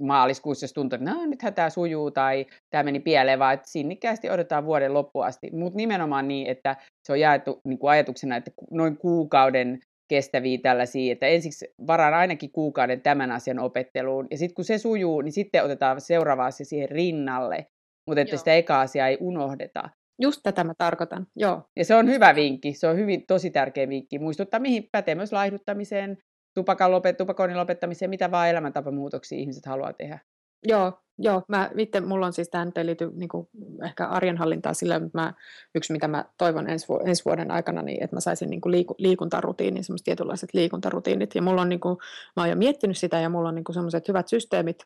maaliskuussa, 0.00 0.64
jos 0.64 0.72
tuntuu, 0.72 0.96
että 0.96 1.10
no, 1.10 1.26
nythän 1.26 1.54
tämä 1.54 1.70
sujuu 1.70 2.10
tai 2.10 2.46
tämä 2.70 2.82
meni 2.82 3.00
pieleen, 3.00 3.38
vaan 3.38 3.54
että 3.54 3.70
sinnikkäästi 3.70 4.30
odotetaan 4.30 4.66
vuoden 4.66 4.94
loppuun 4.94 5.26
asti. 5.26 5.50
Mutta 5.52 5.76
nimenomaan 5.76 6.28
niin, 6.28 6.46
että 6.46 6.76
se 7.06 7.12
on 7.12 7.20
jaettu 7.20 7.60
niin 7.64 7.78
kuin 7.78 7.90
ajatuksena, 7.90 8.36
että 8.36 8.50
noin 8.70 8.96
kuukauden 8.96 9.80
kestäviä 10.08 10.58
tällaisia, 10.62 11.12
että 11.12 11.26
ensiksi 11.26 11.68
varaan 11.86 12.14
ainakin 12.14 12.52
kuukauden 12.52 13.00
tämän 13.00 13.30
asian 13.30 13.58
opetteluun, 13.58 14.26
ja 14.30 14.38
sitten 14.38 14.54
kun 14.54 14.64
se 14.64 14.78
sujuu, 14.78 15.20
niin 15.20 15.32
sitten 15.32 15.64
otetaan 15.64 16.00
seuraava 16.00 16.46
asia 16.46 16.66
siihen 16.66 16.88
rinnalle, 16.88 17.66
mutta 18.06 18.20
että 18.20 18.34
Joo. 18.34 18.38
sitä 18.38 18.54
eka 18.54 18.80
asiaa 18.80 19.08
ei 19.08 19.18
unohdeta. 19.20 19.90
Just 20.22 20.40
tätä 20.42 20.64
mä 20.64 20.74
tarkoitan, 20.78 21.26
joo. 21.36 21.62
Ja 21.76 21.84
se 21.84 21.94
on 21.94 22.08
hyvä 22.08 22.34
vinkki, 22.34 22.72
se 22.72 22.86
on 22.88 22.96
hyvin 22.96 23.26
tosi 23.26 23.50
tärkeä 23.50 23.88
vinkki. 23.88 24.18
Muistuttaa, 24.18 24.60
mihin 24.60 24.88
pätee 24.92 25.14
myös 25.14 25.32
laihduttamiseen, 25.32 26.18
tupakan 26.54 26.90
lopet, 26.90 27.16
tupakoinnin 27.16 27.58
lopettamiseen, 27.58 28.10
mitä 28.10 28.30
vaan 28.30 28.48
elämäntapamuutoksia 28.48 29.38
ihmiset 29.38 29.66
haluaa 29.66 29.92
tehdä. 29.92 30.18
Joo, 30.66 30.92
joo. 31.18 31.42
Mä, 31.48 31.70
itse, 31.78 32.00
mulla 32.00 32.26
on 32.26 32.32
siis 32.32 32.48
tämä 32.48 32.64
nyt 32.64 32.74
liity 32.82 33.10
niin 33.14 33.28
kuin, 33.28 33.48
ehkä 33.84 34.06
arjenhallintaa 34.06 34.74
sillä, 34.74 34.98
mutta 35.00 35.18
mä, 35.20 35.34
yksi 35.74 35.92
mitä 35.92 36.08
mä 36.08 36.24
toivon 36.38 36.70
ensi, 36.70 36.88
vu- 36.88 37.02
ensi 37.06 37.24
vuoden 37.24 37.50
aikana, 37.50 37.82
niin 37.82 38.02
että 38.02 38.16
mä 38.16 38.20
saisin 38.20 38.50
niin 38.50 38.60
kuin 38.60 38.72
liiku, 38.72 38.94
liikuntarutiinin, 38.98 39.84
semmoiset 39.84 40.04
tietynlaiset 40.04 40.54
liikuntarutiinit. 40.54 41.34
Ja 41.34 41.42
mulla 41.42 41.62
on, 41.62 41.68
niin 41.68 41.80
kuin, 41.80 41.96
mä 42.36 42.42
oon 42.42 42.50
jo 42.50 42.56
miettinyt 42.56 42.98
sitä 42.98 43.20
ja 43.20 43.28
mulla 43.28 43.48
on 43.48 43.54
niin 43.54 43.74
semmoiset 43.74 44.08
hyvät 44.08 44.28
systeemit 44.28 44.78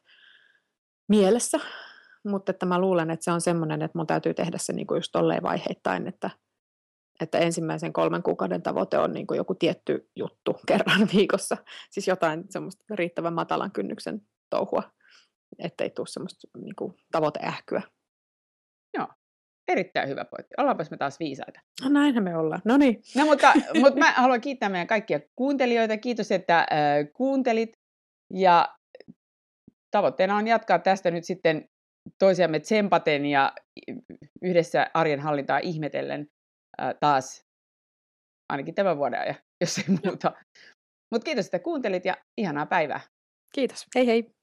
mielessä, 1.09 1.61
mutta 2.24 2.50
että 2.50 2.66
mä 2.66 2.79
luulen, 2.79 3.11
että 3.11 3.24
se 3.24 3.33
on 3.33 3.40
semmoinen, 3.40 3.83
että 3.83 3.98
mun 3.98 4.07
täytyy 4.07 4.35
tehdä 4.35 4.59
se 4.59 4.72
niin 4.72 4.87
kuin 4.87 4.98
just 4.98 5.12
tolleen 5.12 5.42
vaiheittain, 5.42 6.09
että, 6.09 6.31
että 7.20 7.38
ensimmäisen 7.38 7.92
kolmen 7.92 8.22
kuukauden 8.22 8.62
tavoite 8.62 8.98
on 8.98 9.12
niin 9.12 9.27
kuin 9.27 9.37
joku 9.38 9.55
tietty 9.55 10.11
juttu 10.16 10.53
kerran 10.68 11.09
viikossa. 11.14 11.57
Siis 11.90 12.09
jotain 12.09 12.44
semmoista 12.50 12.85
riittävän 12.94 13.33
matalan 13.33 13.72
kynnyksen 13.72 14.22
touhua, 14.50 14.83
ettei 15.59 15.90
tule 15.90 16.07
semmoista 16.07 16.48
niin 16.59 16.77
kuin 16.77 16.94
tavoiteähkyä. 17.12 17.83
Joo, 18.98 19.09
erittäin 19.68 20.09
hyvä 20.09 20.24
pointti. 20.24 20.55
Ollaanpas 20.59 20.90
me 20.90 20.96
taas 20.96 21.18
viisaita. 21.18 21.61
No 21.83 21.88
näinhän 21.88 22.24
me 22.24 22.37
ollaan. 22.37 22.62
No 22.64 22.77
niin. 22.77 23.03
No 23.16 23.24
mutta, 23.24 23.53
mutta 23.81 23.98
mä 23.98 24.12
haluan 24.12 24.40
kiittää 24.40 24.68
meidän 24.68 24.87
kaikkia 24.87 25.20
kuuntelijoita. 25.37 25.96
Kiitos, 25.96 26.33
että 26.33 26.59
äh, 26.59 26.66
kuuntelit. 27.12 27.79
Ja 28.35 28.68
tavoitteena 29.90 30.37
on 30.37 30.46
jatkaa 30.46 30.79
tästä 30.79 31.11
nyt 31.11 31.24
sitten 31.24 31.68
toisiamme 32.18 32.61
tsempaten 32.61 33.27
ja 33.27 33.53
yhdessä 34.42 34.90
arjen 34.94 35.20
hallintaa 35.20 35.59
ihmetellen 35.59 36.31
ää, 36.78 36.94
taas 37.00 37.44
ainakin 38.48 38.74
tämän 38.74 38.96
vuoden 38.98 39.20
ajan, 39.20 39.37
jos 39.60 39.78
ei 39.78 39.84
muuta. 39.88 40.32
Mutta 41.10 41.24
kiitos, 41.24 41.46
että 41.46 41.58
kuuntelit 41.58 42.04
ja 42.04 42.16
ihanaa 42.37 42.66
päivää. 42.66 43.00
Kiitos. 43.52 43.87
Hei 43.94 44.06
hei. 44.06 44.34